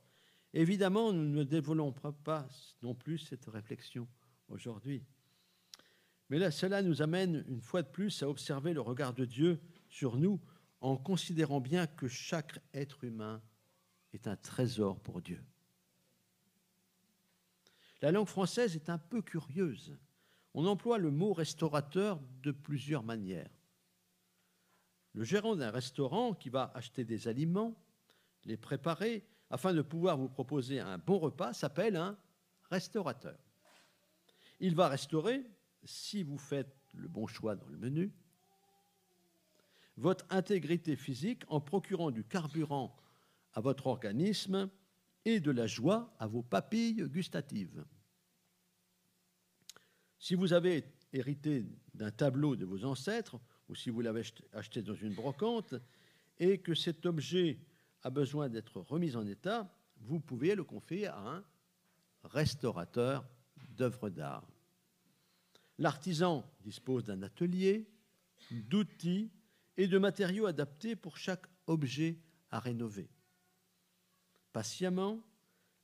Évidemment, 0.53 1.12
nous 1.12 1.29
ne 1.29 1.42
développons 1.44 2.12
pas 2.12 2.48
non 2.83 2.94
plus 2.94 3.18
cette 3.18 3.46
réflexion 3.46 4.07
aujourd'hui. 4.48 5.05
Mais 6.31 6.38
là, 6.38 6.50
cela 6.50 6.83
nous 6.83 7.03
amène 7.03 7.44
une 7.48 7.61
fois 7.61 7.83
de 7.83 7.88
plus 7.88 8.22
à 8.22 8.29
observer 8.29 8.72
le 8.72 8.81
regard 8.81 9.14
de 9.14 9.24
Dieu 9.24 9.61
sur 9.88 10.16
nous 10.16 10.40
en 10.81 10.96
considérant 10.96 11.61
bien 11.61 11.87
que 11.87 12.09
chaque 12.09 12.61
être 12.72 13.05
humain 13.05 13.42
est 14.14 14.29
un 14.29 14.37
trésor 14.37 15.00
pour 15.00 15.20
Dieu. 15.20 15.42
La 18.00 18.12
langue 18.12 18.29
française 18.29 18.77
est 18.77 18.88
un 18.88 18.98
peu 18.98 19.22
curieuse. 19.22 19.98
On 20.55 20.66
emploie 20.66 20.98
le 20.98 21.11
mot 21.11 21.33
restaurateur 21.33 22.20
de 22.42 22.53
plusieurs 22.53 23.03
manières. 23.03 23.50
Le 25.14 25.24
gérant 25.24 25.57
d'un 25.57 25.70
restaurant 25.70 26.35
qui 26.35 26.48
va 26.48 26.70
acheter 26.74 27.05
des 27.05 27.29
aliments, 27.29 27.74
les 28.44 28.57
préparer, 28.57 29.27
afin 29.50 29.72
de 29.72 29.83
pouvoir 29.83 30.16
vous 30.16 30.29
proposer 30.29 30.81
un 30.81 30.98
bon 30.98 31.18
repas, 31.18 31.53
s'appelle 31.53 31.96
un 31.96 32.16
restaurateur. 32.70 33.38
Il 34.61 34.74
va 34.74 34.88
restaurer, 34.88 35.44
si 35.85 36.22
vous 36.22 36.38
faites 36.38 36.77
le 36.92 37.09
bon 37.09 37.27
choix 37.27 37.57
dans 37.57 37.68
le 37.68 37.79
menu, 37.79 38.12
votre 39.96 40.24
intégrité 40.31 40.96
physique 40.96 41.42
en 41.48 41.61
procurant 41.61 42.11
du 42.11 42.24
carburant 42.24 42.96
à 43.54 43.60
votre 43.60 43.86
organisme 43.86 44.70
et 45.24 45.40
de 45.40 45.50
la 45.50 45.66
joie 45.66 46.14
à 46.18 46.26
vos 46.26 46.42
papilles 46.42 47.02
gustatives. 47.08 47.84
Si 50.18 50.34
vous 50.34 50.52
avez 50.52 50.84
hérité 51.12 51.64
d'un 51.94 52.10
tableau 52.10 52.56
de 52.56 52.64
vos 52.64 52.84
ancêtres, 52.84 53.40
ou 53.68 53.74
si 53.74 53.90
vous 53.90 54.00
l'avez 54.00 54.22
acheté 54.52 54.82
dans 54.82 54.94
une 54.94 55.14
brocante, 55.14 55.74
et 56.38 56.58
que 56.58 56.74
cet 56.74 57.06
objet 57.06 57.58
a 58.02 58.10
besoin 58.10 58.48
d'être 58.48 58.80
remis 58.80 59.16
en 59.16 59.26
état, 59.26 59.72
vous 60.00 60.20
pouvez 60.20 60.54
le 60.54 60.64
confier 60.64 61.06
à 61.06 61.18
un 61.18 61.44
restaurateur 62.24 63.24
d'œuvres 63.70 64.10
d'art. 64.10 64.46
L'artisan 65.78 66.44
dispose 66.60 67.04
d'un 67.04 67.22
atelier, 67.22 67.88
d'outils 68.50 69.30
et 69.76 69.88
de 69.88 69.98
matériaux 69.98 70.46
adaptés 70.46 70.96
pour 70.96 71.16
chaque 71.16 71.46
objet 71.66 72.18
à 72.50 72.60
rénover. 72.60 73.08
Patiemment, 74.54 75.20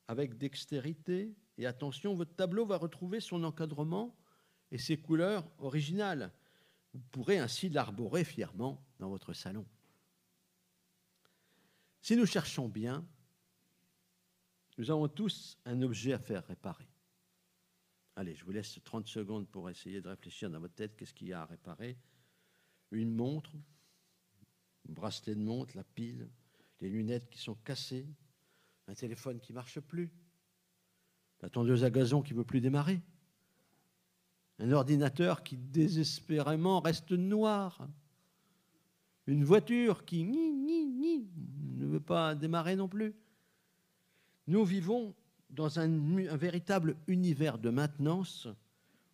avec 0.07 0.39
dextérité 0.39 1.35
et 1.59 1.67
attention, 1.67 2.15
votre 2.15 2.37
tableau 2.37 2.65
va 2.65 2.77
retrouver 2.77 3.19
son 3.19 3.43
encadrement 3.43 4.17
et 4.71 4.79
ses 4.79 4.97
couleurs 4.97 5.45
originales. 5.59 6.33
Vous 6.95 7.01
pourrez 7.11 7.39
ainsi 7.39 7.69
l'arborer 7.69 8.23
fièrement 8.23 8.81
dans 9.01 9.09
votre 9.09 9.33
salon. 9.33 9.67
Si 12.01 12.15
nous 12.15 12.27
cherchons 12.27 12.69
bien, 12.69 13.05
nous 14.79 14.93
avons 14.93 15.09
tous 15.09 15.59
un 15.65 15.83
objet 15.83 16.13
à 16.13 16.21
faire 16.21 16.47
réparer. 16.47 16.89
Allez, 18.15 18.37
je 18.37 18.45
vous 18.45 18.53
laisse 18.53 18.79
30 18.85 19.09
secondes 19.09 19.49
pour 19.49 19.69
essayer 19.69 20.01
de 20.01 20.09
réfléchir 20.09 20.49
dans 20.49 20.61
votre 20.61 20.77
tête 20.77 20.97
qu'est-ce 20.97 21.13
qu'il 21.13 21.27
y 21.27 21.33
a 21.33 21.43
à 21.43 21.47
réparer. 21.47 21.99
Une 22.93 23.13
montre, 23.13 23.57
un 24.89 24.93
bracelet 24.93 25.35
de 25.35 25.43
montre, 25.43 25.77
la 25.77 25.83
pile, 25.83 26.31
les 26.81 26.89
lunettes 26.89 27.29
qui 27.31 27.41
sont 27.41 27.57
cassées, 27.57 28.07
un 28.91 28.95
téléphone 28.95 29.39
qui 29.39 29.53
ne 29.53 29.55
marche 29.55 29.79
plus, 29.79 30.11
la 31.43 31.49
tondeuse 31.49 31.85
à 31.85 31.91
gazon 31.91 32.23
qui 32.23 32.33
ne 32.33 32.39
veut 32.39 32.45
plus 32.45 32.61
démarrer, 32.61 33.01
un 34.59 34.73
ordinateur 34.73 35.45
qui 35.45 35.57
désespérément 35.57 36.81
reste 36.81 37.13
noir, 37.13 37.89
une 39.29 39.45
voiture 39.45 40.05
qui 40.05 40.25
ne 40.25 41.87
veut 41.87 42.01
pas 42.01 42.35
démarrer 42.35 42.75
non 42.75 42.89
plus. 42.89 43.15
Nous 44.49 44.65
vivons 44.65 45.15
dans 45.51 45.79
un, 45.79 45.89
véritable 46.37 46.97
univers 47.07 47.59
de 47.59 47.71
maintenance 47.71 48.49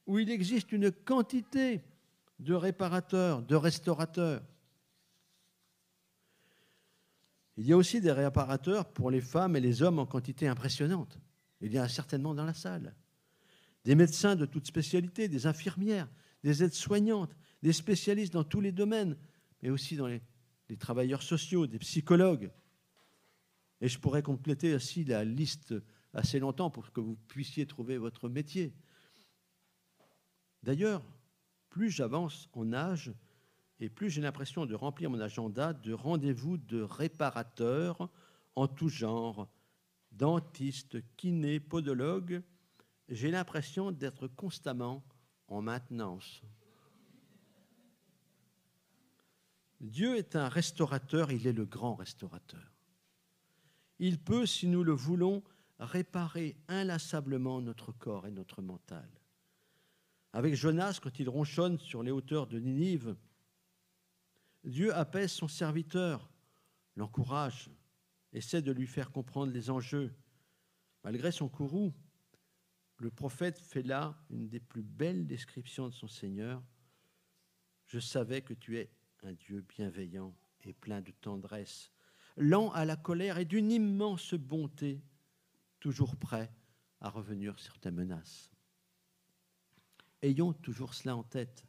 où 0.07 0.19
il 0.19 0.31
existe 0.31 0.73
une 0.73 0.91
quantité 0.91 1.83
de 2.39 2.55
réparateurs, 2.55 3.43
de 3.43 3.57
restaurateurs. 3.57 4.43
Il 7.57 7.67
y 7.67 7.73
a 7.73 7.77
aussi 7.77 8.01
des 8.01 8.13
réparateurs 8.13 8.93
pour 8.93 9.11
les 9.11 9.21
femmes 9.21 9.57
et 9.57 9.61
les 9.61 9.83
hommes 9.83 9.99
en 9.99 10.07
quantité 10.07 10.47
impressionnante. 10.47 11.19
Il 11.61 11.73
y 11.73 11.81
en 11.81 11.85
a 11.85 11.89
certainement 11.89 12.35
dans 12.35 12.45
la 12.45 12.55
salle. 12.55 12.95
Des 13.85 13.95
médecins 13.95 14.37
de 14.37 14.45
toutes 14.45 14.67
spécialités, 14.67 15.29
des 15.29 15.47
infirmières, 15.47 16.09
des 16.43 16.63
aides-soignantes, 16.63 17.35
des 17.63 17.73
spécialistes 17.73 18.33
dans 18.33 18.45
tous 18.45 18.61
les 18.61 18.73
domaines, 18.73 19.17
mais 19.63 19.71
aussi 19.71 19.97
dans 19.97 20.07
les 20.07 20.21
travailleurs 20.79 21.23
sociaux, 21.23 21.67
des 21.67 21.79
psychologues. 21.79 22.51
Et 23.81 23.89
je 23.89 23.99
pourrais 23.99 24.23
compléter 24.23 24.75
aussi 24.75 25.05
la 25.05 25.25
liste 25.25 25.75
assez 26.13 26.39
longtemps 26.39 26.71
pour 26.71 26.93
que 26.93 27.01
vous 27.01 27.17
puissiez 27.29 27.67
trouver 27.67 27.97
votre 27.99 28.29
métier. 28.29 28.75
D'ailleurs, 30.63 31.03
plus 31.71 31.91
j'avance 31.91 32.49
en 32.53 32.73
âge, 32.73 33.13
et 33.81 33.89
plus 33.89 34.11
j'ai 34.11 34.23
l'impression 34.23 34.67
de 34.67 34.75
remplir 34.75 35.11
mon 35.11 35.21
agenda 35.21 35.73
de 35.73 35.93
rendez-vous 35.93 36.57
de 36.57 36.81
réparateurs 36.81 38.09
en 38.55 38.67
tout 38.69 38.89
genre, 38.89 39.49
dentistes, 40.13 40.99
kinés, 41.17 41.61
podologues, 41.61 42.43
j'ai 43.09 43.31
l'impression 43.31 43.93
d'être 43.93 44.29
constamment 44.29 45.05
en 45.49 45.63
maintenance. 45.63 46.43
Dieu 49.81 50.17
est 50.17 50.37
un 50.37 50.49
restaurateur, 50.49 51.31
il 51.31 51.47
est 51.47 51.53
le 51.53 51.67
grand 51.67 51.95
restaurateur. 51.95 52.73
Il 53.99 54.19
peut, 54.19 54.47
si 54.47 54.67
nous 54.67 54.83
le 54.83 54.93
voulons, 54.93 55.43
réparer 55.79 56.57
inlassablement 56.69 57.61
notre 57.61 57.93
corps 57.93 58.27
et 58.27 58.31
notre 58.31 58.63
mental. 58.63 59.09
Avec 60.33 60.55
Jonas, 60.55 60.99
quand 61.03 61.19
il 61.19 61.29
ronchonne 61.29 61.79
sur 61.79 62.03
les 62.03 62.11
hauteurs 62.11 62.47
de 62.47 62.59
Ninive, 62.59 63.17
Dieu 64.67 64.93
apaise 64.93 65.31
son 65.31 65.47
serviteur, 65.47 66.29
l'encourage, 66.97 67.71
essaie 68.33 68.63
de 68.63 68.73
lui 68.73 68.89
faire 68.89 69.13
comprendre 69.13 69.53
les 69.53 69.71
enjeux. 69.71 70.13
Malgré 71.05 71.31
son 71.31 71.49
courroux, 71.49 71.95
le 72.99 73.11
prophète 73.11 73.61
fait 73.61 73.85
là 73.85 74.21
une 74.29 74.49
des 74.49 74.59
plus 74.59 74.83
belles 74.83 75.27
descriptions 75.27 75.89
de 75.89 75.95
son 75.95 76.09
Seigneur. 76.09 76.65
Je 77.87 78.01
savais 78.01 78.43
que 78.43 78.55
tu 78.55 78.79
es 78.79 78.91
un 79.23 79.35
Dieu 79.35 79.65
bienveillant 79.69 80.35
et 80.65 80.73
plein 80.73 81.01
de 81.01 81.13
tendresse, 81.13 81.93
lent 82.37 82.73
à 82.73 82.85
la 82.85 82.97
colère 82.97 83.39
et 83.39 83.45
d'une 83.45 83.71
immense 83.71 84.35
bonté, 84.35 85.01
toujours 85.79 86.17
prêt 86.17 86.53
à 87.01 87.09
revenir 87.09 87.57
sur 87.61 87.79
tes 87.79 87.93
menaces. 87.93 88.51
Ayons 90.23 90.53
toujours 90.53 90.95
cela 90.95 91.15
en 91.15 91.23
tête, 91.23 91.65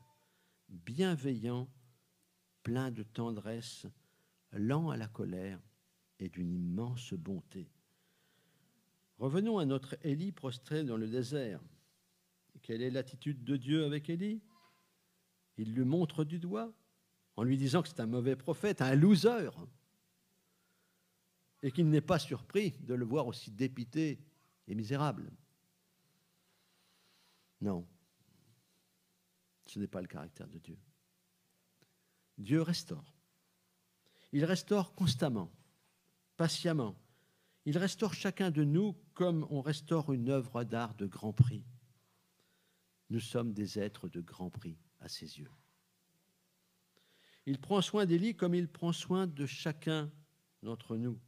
bienveillant, 0.68 1.70
plein 2.68 2.92
de 2.92 3.04
tendresse, 3.04 3.88
lent 4.52 4.90
à 4.90 4.98
la 4.98 5.08
colère 5.08 5.58
et 6.20 6.28
d'une 6.28 6.54
immense 6.54 7.14
bonté. 7.14 7.72
Revenons 9.20 9.58
à 9.58 9.64
notre 9.64 9.96
Élie 10.06 10.34
prostré 10.34 10.84
dans 10.84 10.98
le 10.98 11.08
désert. 11.08 11.62
Quelle 12.62 12.82
est 12.82 12.90
l'attitude 12.90 13.46
de 13.46 13.56
Dieu 13.56 13.86
avec 13.86 14.10
Élie? 14.10 14.42
Il 15.56 15.76
le 15.76 15.86
montre 15.86 16.26
du 16.26 16.40
doigt 16.40 16.74
en 17.38 17.44
lui 17.44 17.56
disant 17.56 17.82
que 17.82 17.88
c'est 17.88 18.02
un 18.02 18.06
mauvais 18.06 18.36
prophète, 18.36 18.82
un 18.82 18.96
loser, 18.96 19.52
et 21.64 21.72
qu'il 21.72 21.90
n'est 21.90 22.02
pas 22.02 22.20
surpris 22.20 22.72
de 22.82 22.96
le 22.96 23.06
voir 23.06 23.28
aussi 23.28 23.50
dépité 23.50 24.20
et 24.68 24.76
misérable. 24.76 25.32
Non, 27.62 27.88
ce 29.68 29.80
n'est 29.80 29.88
pas 29.88 30.02
le 30.02 30.08
caractère 30.08 30.50
de 30.50 30.60
Dieu. 30.60 30.78
Dieu 32.38 32.62
restaure. 32.62 33.14
Il 34.32 34.46
restaure 34.46 34.94
constamment, 34.94 35.52
patiemment. 36.36 36.96
Il 37.66 37.78
restaure 37.78 38.14
chacun 38.14 38.52
de 38.52 38.64
nous 38.64 38.96
comme 39.14 39.48
on 39.50 39.62
restaure 39.62 40.14
une 40.14 40.30
œuvre 40.30 40.64
d'art 40.64 40.96
de 40.96 41.06
grand 41.06 41.34
prix. 41.34 41.64
Nous 43.10 43.20
sommes 43.20 43.54
des 43.54 43.80
êtres 43.80 44.10
de 44.10 44.22
grand 44.22 44.50
prix 44.50 44.78
à 45.00 45.10
ses 45.10 45.40
yeux. 45.40 45.52
Il 47.46 47.60
prend 47.60 47.82
soin 47.82 48.06
d'Élie 48.06 48.36
comme 48.36 48.54
il 48.54 48.68
prend 48.68 48.92
soin 48.92 49.26
de 49.26 49.46
chacun 49.46 50.12
d'entre 50.64 50.98
nous. 50.98 51.20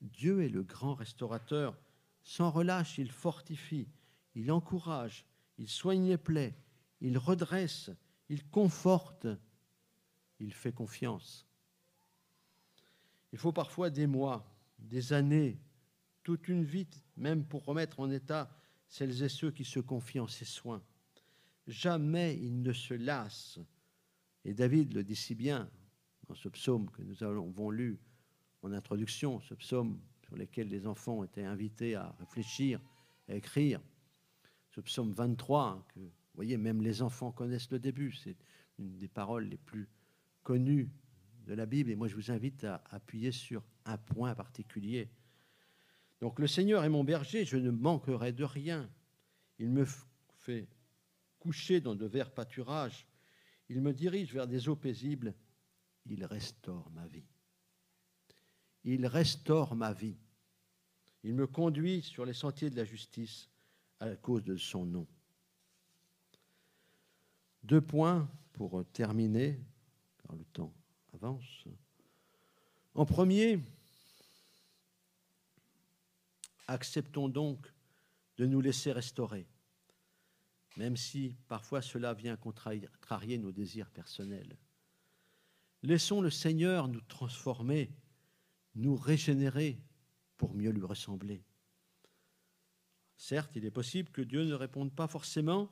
Dieu 0.00 0.42
est 0.42 0.48
le 0.48 0.62
grand 0.62 0.94
restaurateur. 0.94 1.78
Sans 2.22 2.50
relâche, 2.50 2.96
il 2.96 3.10
fortifie, 3.10 3.88
il 4.34 4.50
encourage, 4.50 5.26
il 5.58 5.68
soigne 5.68 6.08
les 6.08 6.16
plaies, 6.16 6.56
il 7.02 7.18
redresse, 7.18 7.90
il 8.30 8.48
conforte, 8.48 9.26
il 10.44 10.52
fait 10.52 10.72
confiance. 10.72 11.46
Il 13.32 13.38
faut 13.38 13.52
parfois 13.52 13.90
des 13.90 14.06
mois, 14.06 14.46
des 14.78 15.12
années, 15.12 15.58
toute 16.22 16.48
une 16.48 16.64
vie, 16.64 16.86
même 17.16 17.44
pour 17.44 17.64
remettre 17.64 18.00
en 18.00 18.10
état 18.10 18.56
celles 18.86 19.22
et 19.22 19.28
ceux 19.28 19.50
qui 19.50 19.64
se 19.64 19.80
confient 19.80 20.20
en 20.20 20.28
ses 20.28 20.44
soins. 20.44 20.82
Jamais 21.66 22.38
il 22.40 22.62
ne 22.62 22.72
se 22.72 22.94
lasse. 22.94 23.58
Et 24.44 24.54
David 24.54 24.92
le 24.92 25.02
dit 25.02 25.16
si 25.16 25.34
bien 25.34 25.70
dans 26.28 26.34
ce 26.34 26.48
psaume 26.48 26.90
que 26.90 27.02
nous 27.02 27.22
avons 27.22 27.70
lu 27.70 27.98
en 28.62 28.72
introduction, 28.72 29.40
ce 29.40 29.54
psaume 29.54 30.00
sur 30.22 30.36
lequel 30.36 30.68
les 30.68 30.86
enfants 30.86 31.24
étaient 31.24 31.44
invités 31.44 31.94
à 31.94 32.14
réfléchir, 32.18 32.80
à 33.28 33.34
écrire. 33.34 33.80
Ce 34.70 34.80
psaume 34.80 35.12
23, 35.12 35.86
que 35.94 36.00
vous 36.00 36.10
voyez, 36.34 36.56
même 36.56 36.82
les 36.82 37.02
enfants 37.02 37.32
connaissent 37.32 37.70
le 37.70 37.78
début, 37.78 38.12
c'est 38.12 38.36
une 38.78 38.98
des 38.98 39.08
paroles 39.08 39.44
les 39.44 39.58
plus 39.58 39.88
connues 40.44 40.90
de 41.46 41.54
la 41.54 41.66
Bible, 41.66 41.90
et 41.90 41.96
moi 41.96 42.06
je 42.06 42.14
vous 42.14 42.30
invite 42.30 42.64
à 42.64 42.84
appuyer 42.90 43.32
sur 43.32 43.62
un 43.84 43.98
point 43.98 44.34
particulier. 44.34 45.10
Donc 46.20 46.38
le 46.38 46.46
Seigneur 46.46 46.84
est 46.84 46.88
mon 46.88 47.04
berger, 47.04 47.44
je 47.44 47.56
ne 47.56 47.70
manquerai 47.70 48.32
de 48.32 48.44
rien. 48.44 48.88
Il 49.58 49.70
me 49.70 49.84
fait 50.38 50.68
coucher 51.38 51.80
dans 51.80 51.94
de 51.94 52.06
verts 52.06 52.32
pâturages, 52.32 53.06
il 53.68 53.80
me 53.80 53.92
dirige 53.92 54.32
vers 54.32 54.46
des 54.46 54.68
eaux 54.68 54.76
paisibles, 54.76 55.34
il 56.06 56.24
restaure 56.24 56.90
ma 56.92 57.06
vie. 57.06 57.26
Il 58.84 59.06
restaure 59.06 59.74
ma 59.74 59.92
vie. 59.92 60.16
Il 61.22 61.34
me 61.34 61.46
conduit 61.46 62.02
sur 62.02 62.26
les 62.26 62.34
sentiers 62.34 62.68
de 62.68 62.76
la 62.76 62.84
justice 62.84 63.48
à 64.00 64.14
cause 64.16 64.44
de 64.44 64.56
son 64.56 64.84
nom. 64.84 65.06
Deux 67.62 67.80
points 67.80 68.30
pour 68.52 68.84
terminer, 68.92 69.58
le 70.32 70.44
temps 70.44 70.72
avance. 71.12 71.64
En 72.94 73.04
premier, 73.04 73.60
acceptons 76.66 77.28
donc 77.28 77.72
de 78.36 78.46
nous 78.46 78.60
laisser 78.60 78.92
restaurer, 78.92 79.46
même 80.76 80.96
si 80.96 81.36
parfois 81.48 81.82
cela 81.82 82.14
vient 82.14 82.36
contrarier 82.36 83.38
nos 83.38 83.52
désirs 83.52 83.90
personnels. 83.90 84.56
Laissons 85.82 86.20
le 86.20 86.30
Seigneur 86.30 86.88
nous 86.88 87.02
transformer, 87.02 87.90
nous 88.74 88.96
régénérer 88.96 89.78
pour 90.36 90.54
mieux 90.54 90.70
lui 90.70 90.84
ressembler. 90.84 91.44
Certes, 93.16 93.54
il 93.54 93.64
est 93.64 93.70
possible 93.70 94.10
que 94.10 94.22
Dieu 94.22 94.44
ne 94.44 94.54
réponde 94.54 94.92
pas 94.92 95.06
forcément 95.06 95.70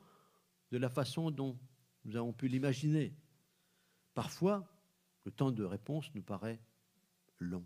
de 0.71 0.79
la 0.79 0.88
façon 0.88 1.31
dont 1.31 1.59
nous 2.05 2.17
avons 2.17 2.33
pu 2.33 2.49
l'imaginer. 2.49 3.15
Parfois, 4.14 4.68
le 5.25 5.31
temps 5.31 5.51
de 5.51 5.64
réponse 5.64 6.12
nous 6.14 6.22
paraît 6.22 6.61
long, 7.38 7.64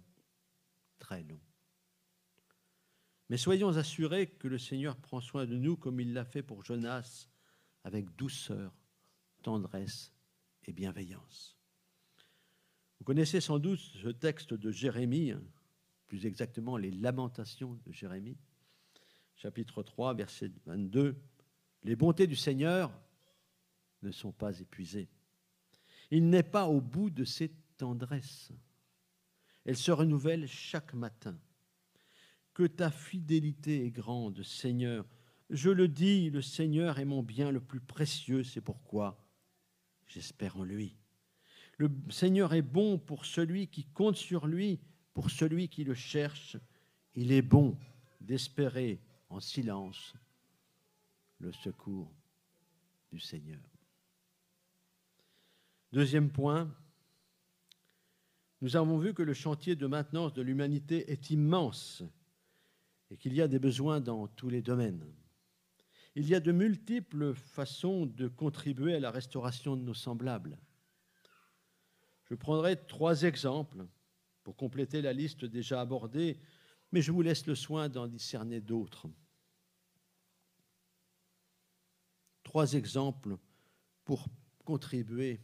très 0.99 1.23
long. 1.25 1.41
Mais 3.29 3.37
soyons 3.37 3.77
assurés 3.77 4.29
que 4.29 4.47
le 4.47 4.59
Seigneur 4.59 4.97
prend 4.97 5.21
soin 5.21 5.47
de 5.47 5.57
nous 5.57 5.77
comme 5.77 6.01
il 6.01 6.13
l'a 6.13 6.25
fait 6.25 6.43
pour 6.43 6.65
Jonas, 6.65 7.29
avec 7.83 8.15
douceur, 8.17 8.73
tendresse 9.43 10.13
et 10.65 10.73
bienveillance. 10.73 11.57
Vous 12.99 13.05
connaissez 13.05 13.41
sans 13.41 13.59
doute 13.59 13.79
ce 13.79 14.09
texte 14.09 14.55
de 14.55 14.71
Jérémie, 14.71 15.33
hein, 15.33 15.43
plus 16.07 16.27
exactement 16.27 16.77
les 16.77 16.91
lamentations 16.91 17.75
de 17.85 17.93
Jérémie, 17.93 18.39
chapitre 19.35 19.83
3, 19.83 20.15
verset 20.15 20.51
22. 20.67 21.21
Les 21.83 21.97
bontés 21.97 22.27
du 22.27 22.37
Seigneur 22.37 22.93
ne 24.03 24.11
sont 24.13 24.33
pas 24.33 24.59
épuisées. 24.61 25.09
Il 26.11 26.29
n'est 26.29 26.43
pas 26.43 26.67
au 26.67 26.81
bout 26.81 27.11
de 27.11 27.25
ses 27.25 27.51
tendresses. 27.77 28.53
Elles 29.65 29.77
se 29.77 29.91
renouvellent 29.91 30.47
chaque 30.47 30.95
matin. 30.95 31.37
Que 32.55 32.67
ta 32.67 32.91
fidélité 32.91 33.85
est 33.85 33.91
grande, 33.91 34.43
Seigneur. 34.43 35.05
Je 35.51 35.71
le 35.71 35.89
dis, 35.89 36.31
le 36.31 36.43
Seigneur 36.43 36.99
est 36.99 37.05
mon 37.05 37.23
bien 37.23 37.51
le 37.51 37.61
plus 37.61 37.81
précieux, 37.81 38.45
c'est 38.45 38.61
pourquoi 38.61 39.23
j'espère 40.07 40.57
en 40.57 40.65
lui. 40.65 40.97
Le 41.79 41.91
Seigneur 42.11 42.55
est 42.55 42.63
bon 42.63 42.99
pour 42.99 43.27
celui 43.27 43.69
qui 43.69 43.85
compte 43.85 44.17
sur 44.17 44.47
lui, 44.47 44.81
pour 45.13 45.31
celui 45.31 45.69
qui 45.69 45.85
le 45.85 45.95
cherche. 45.95 46.57
Il 47.15 47.33
est 47.33 47.43
bon 47.43 47.79
d'espérer 48.21 49.01
en 49.29 49.41
silence 49.41 50.15
le 51.39 51.53
secours 51.53 52.11
du 53.13 53.19
Seigneur. 53.21 53.76
Deuxième 55.93 56.31
point, 56.31 56.75
nous 58.61 58.77
avons 58.77 58.99
vu 58.99 59.15
que 59.15 59.23
le 59.23 59.35
chantier 59.35 59.77
de 59.77 59.87
maintenance 59.87 60.33
de 60.33 60.43
l'humanité 60.43 61.11
est 61.13 61.31
immense 61.31 62.03
et 63.11 63.17
qu'il 63.17 63.35
y 63.35 63.41
a 63.41 63.49
des 63.49 63.59
besoins 63.59 64.01
dans 64.01 64.27
tous 64.27 64.49
les 64.49 64.63
domaines. 64.63 65.07
Il 66.17 66.27
y 66.27 66.35
a 66.35 66.41
de 66.41 66.51
multiples 66.51 67.35
façons 67.35 68.07
de 68.07 68.27
contribuer 68.27 68.95
à 68.95 69.01
la 69.01 69.11
restauration 69.11 69.77
de 69.77 69.83
nos 69.83 69.95
semblables. 69.95 70.59
Je 72.25 72.35
prendrai 72.35 72.77
trois 72.87 73.23
exemples 73.23 73.87
pour 74.43 74.57
compléter 74.57 75.03
la 75.03 75.13
liste 75.13 75.45
déjà 75.45 75.81
abordée, 75.81 76.41
mais 76.91 77.03
je 77.03 77.13
vous 77.13 77.23
laisse 77.23 77.47
le 77.47 77.55
soin 77.55 77.89
d'en 77.89 78.09
discerner 78.09 78.61
d'autres. 78.61 79.07
Trois 82.43 82.73
exemples 82.73 83.37
pour 84.05 84.27
contribuer 84.65 85.41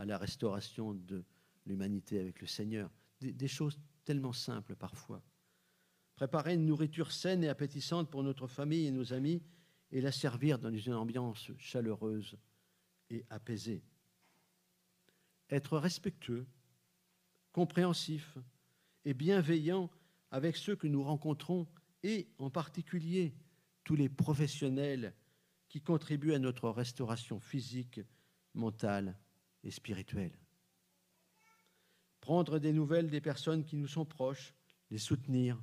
à 0.00 0.06
la 0.06 0.16
restauration 0.16 0.94
de 0.94 1.22
l'humanité 1.66 2.18
avec 2.18 2.40
le 2.40 2.46
Seigneur. 2.46 2.90
Des, 3.20 3.48
choses 3.48 3.78
tellement 4.04 4.32
simples 4.32 4.74
parfois. 4.74 5.22
Préparer 6.16 6.54
une 6.54 6.64
nourriture 6.64 7.12
saine 7.12 7.44
et 7.44 7.50
appétissante 7.50 8.10
pour 8.10 8.22
notre 8.22 8.46
famille 8.46 8.86
et 8.86 8.90
nos 8.90 9.12
amis 9.12 9.42
et 9.92 10.00
la 10.00 10.10
servir 10.10 10.58
dans 10.58 10.74
une 10.74 10.94
ambiance 10.94 11.50
chaleureuse 11.58 12.38
et 13.10 13.26
apaisée 13.28 13.82
être 15.50 15.76
respectueux, 15.78 16.46
compréhensif 17.52 18.38
et 19.04 19.14
bienveillant 19.14 19.90
avec 20.30 20.56
ceux 20.56 20.76
que 20.76 20.86
nous 20.86 21.02
rencontrons 21.02 21.66
et 22.02 22.28
en 22.38 22.48
particulier 22.48 23.34
tous 23.84 23.96
les 23.96 24.08
professionnels 24.08 25.14
qui 25.68 25.82
contribuent 25.82 26.34
à 26.34 26.38
notre 26.38 26.70
restauration 26.70 27.40
physique, 27.40 28.00
mentale 28.54 29.18
et 29.64 29.70
spirituelle. 29.70 30.32
Prendre 32.20 32.58
des 32.58 32.72
nouvelles 32.72 33.10
des 33.10 33.20
personnes 33.20 33.64
qui 33.64 33.76
nous 33.76 33.88
sont 33.88 34.04
proches, 34.04 34.54
les 34.90 34.98
soutenir, 34.98 35.62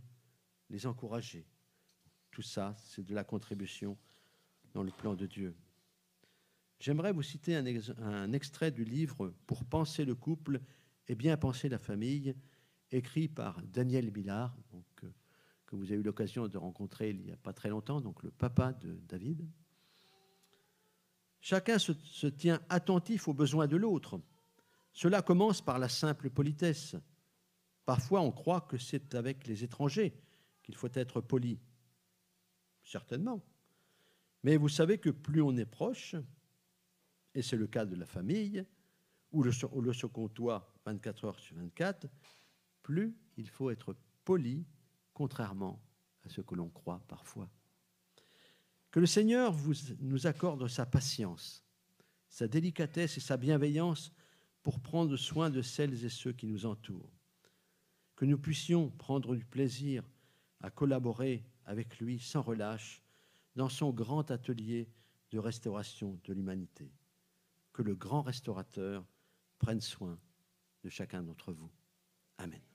les 0.70 0.86
encourager. 0.86 1.46
Tout 2.32 2.42
ça, 2.42 2.76
c'est 2.80 3.04
de 3.04 3.14
la 3.14 3.24
contribution 3.24 3.98
dans 4.74 4.84
le 4.84 4.92
plan 4.92 5.16
de 5.16 5.26
Dieu. 5.26 5.56
J'aimerais 6.80 7.12
vous 7.12 7.24
citer 7.24 7.56
un, 7.56 8.34
extrait 8.34 8.72
du 8.72 8.84
livre 8.84 9.34
Pour 9.48 9.66
penser 9.66 10.06
le 10.06 10.14
couple 10.14 10.62
et 11.08 11.16
bien 11.16 11.38
penser 11.38 11.70
la 11.70 11.80
famille, 11.80 12.36
écrit 12.92 13.28
par 13.28 13.62
Daniel 13.64 14.12
Billard, 14.12 14.56
donc, 14.72 14.86
euh, 15.04 15.10
que 15.66 15.76
vous 15.76 15.86
avez 15.86 16.00
eu 16.00 16.04
l'occasion 16.04 16.48
de 16.48 16.58
rencontrer 16.58 17.10
il 17.10 17.22
n'y 17.22 17.32
a 17.32 17.38
pas 17.38 17.54
très 17.54 17.70
longtemps, 17.70 18.02
donc 18.02 18.22
le 18.24 18.32
papa 18.32 18.74
de 18.74 19.00
David. 19.08 19.48
Chacun 21.40 21.80
se, 21.80 22.28
tient 22.28 22.62
attentif 22.70 23.28
aux 23.28 23.34
besoins 23.34 23.68
de 23.68 23.78
l'autre. 23.78 24.20
Cela 24.92 25.22
commence 25.22 25.62
par 25.62 25.80
la 25.80 25.90
simple 25.90 26.30
politesse. 26.30 26.96
Parfois, 27.86 28.22
on 28.22 28.32
croit 28.32 28.62
que 28.62 28.78
c'est 28.78 29.16
avec 29.16 29.48
les 29.48 29.64
étrangers 29.64 30.20
qu'il 30.64 30.76
faut 30.76 30.90
être 30.94 31.22
poli. 31.22 31.60
Certainement. 32.84 33.42
Mais 34.44 34.58
vous 34.58 34.70
savez 34.70 34.98
que 34.98 35.10
plus 35.10 35.42
on 35.42 35.56
est 35.58 35.66
proche, 35.66 36.16
et 37.34 37.42
c'est 37.42 37.58
le 37.58 37.68
cas 37.68 37.86
de 37.86 37.96
la 37.96 38.06
famille, 38.06 38.66
où 39.32 39.44
le, 39.44 39.52
le 39.82 39.94
se 39.94 40.06
comptoir 40.06 40.74
24 40.86 41.26
heures 41.26 41.40
sur 41.40 41.56
24, 41.58 42.08
plus 42.82 43.16
il 43.38 43.50
faut 43.50 43.70
être 43.70 43.96
poli, 44.26 44.66
contrairement 45.14 45.82
à 46.26 46.30
ce 46.30 46.42
que 46.42 46.56
l'on 46.56 46.70
croit 46.70 47.02
parfois. 47.08 47.50
Que 48.92 49.00
le 49.00 49.06
Seigneur 49.06 49.56
nous 50.00 50.28
accorde 50.28 50.68
sa 50.68 50.86
patience, 50.86 51.64
sa 52.30 52.48
délicatesse 52.48 53.18
et 53.18 53.22
sa 53.22 53.38
bienveillance 53.38 54.12
pour 54.64 54.80
prendre 54.80 55.16
soin 55.18 55.50
de 55.50 55.62
celles 55.62 56.06
et 56.06 56.10
ceux 56.10 56.34
qui 56.34 56.48
nous 56.48 56.66
entourent. 56.66 57.12
Que 58.16 58.26
nous 58.26 58.38
puissions 58.38 58.90
prendre 58.90 59.36
du 59.36 59.46
plaisir 59.46 60.04
à 60.62 60.70
collaborer 60.70 61.46
avec 61.66 62.00
lui 62.00 62.20
sans 62.20 62.42
relâche 62.42 63.04
dans 63.56 63.70
son 63.70 63.92
grand 63.92 64.32
atelier 64.32 64.90
de 65.32 65.40
restauration 65.40 66.20
de 66.24 66.34
l'humanité 66.34 66.92
que 67.78 67.84
le 67.84 67.94
grand 67.94 68.24
restaurateur 68.24 69.06
prenne 69.60 69.82
soin 69.82 70.18
de 70.84 70.90
chacun 70.90 71.22
d'entre 71.22 71.54
vous. 71.54 71.70
Amen. 72.40 72.67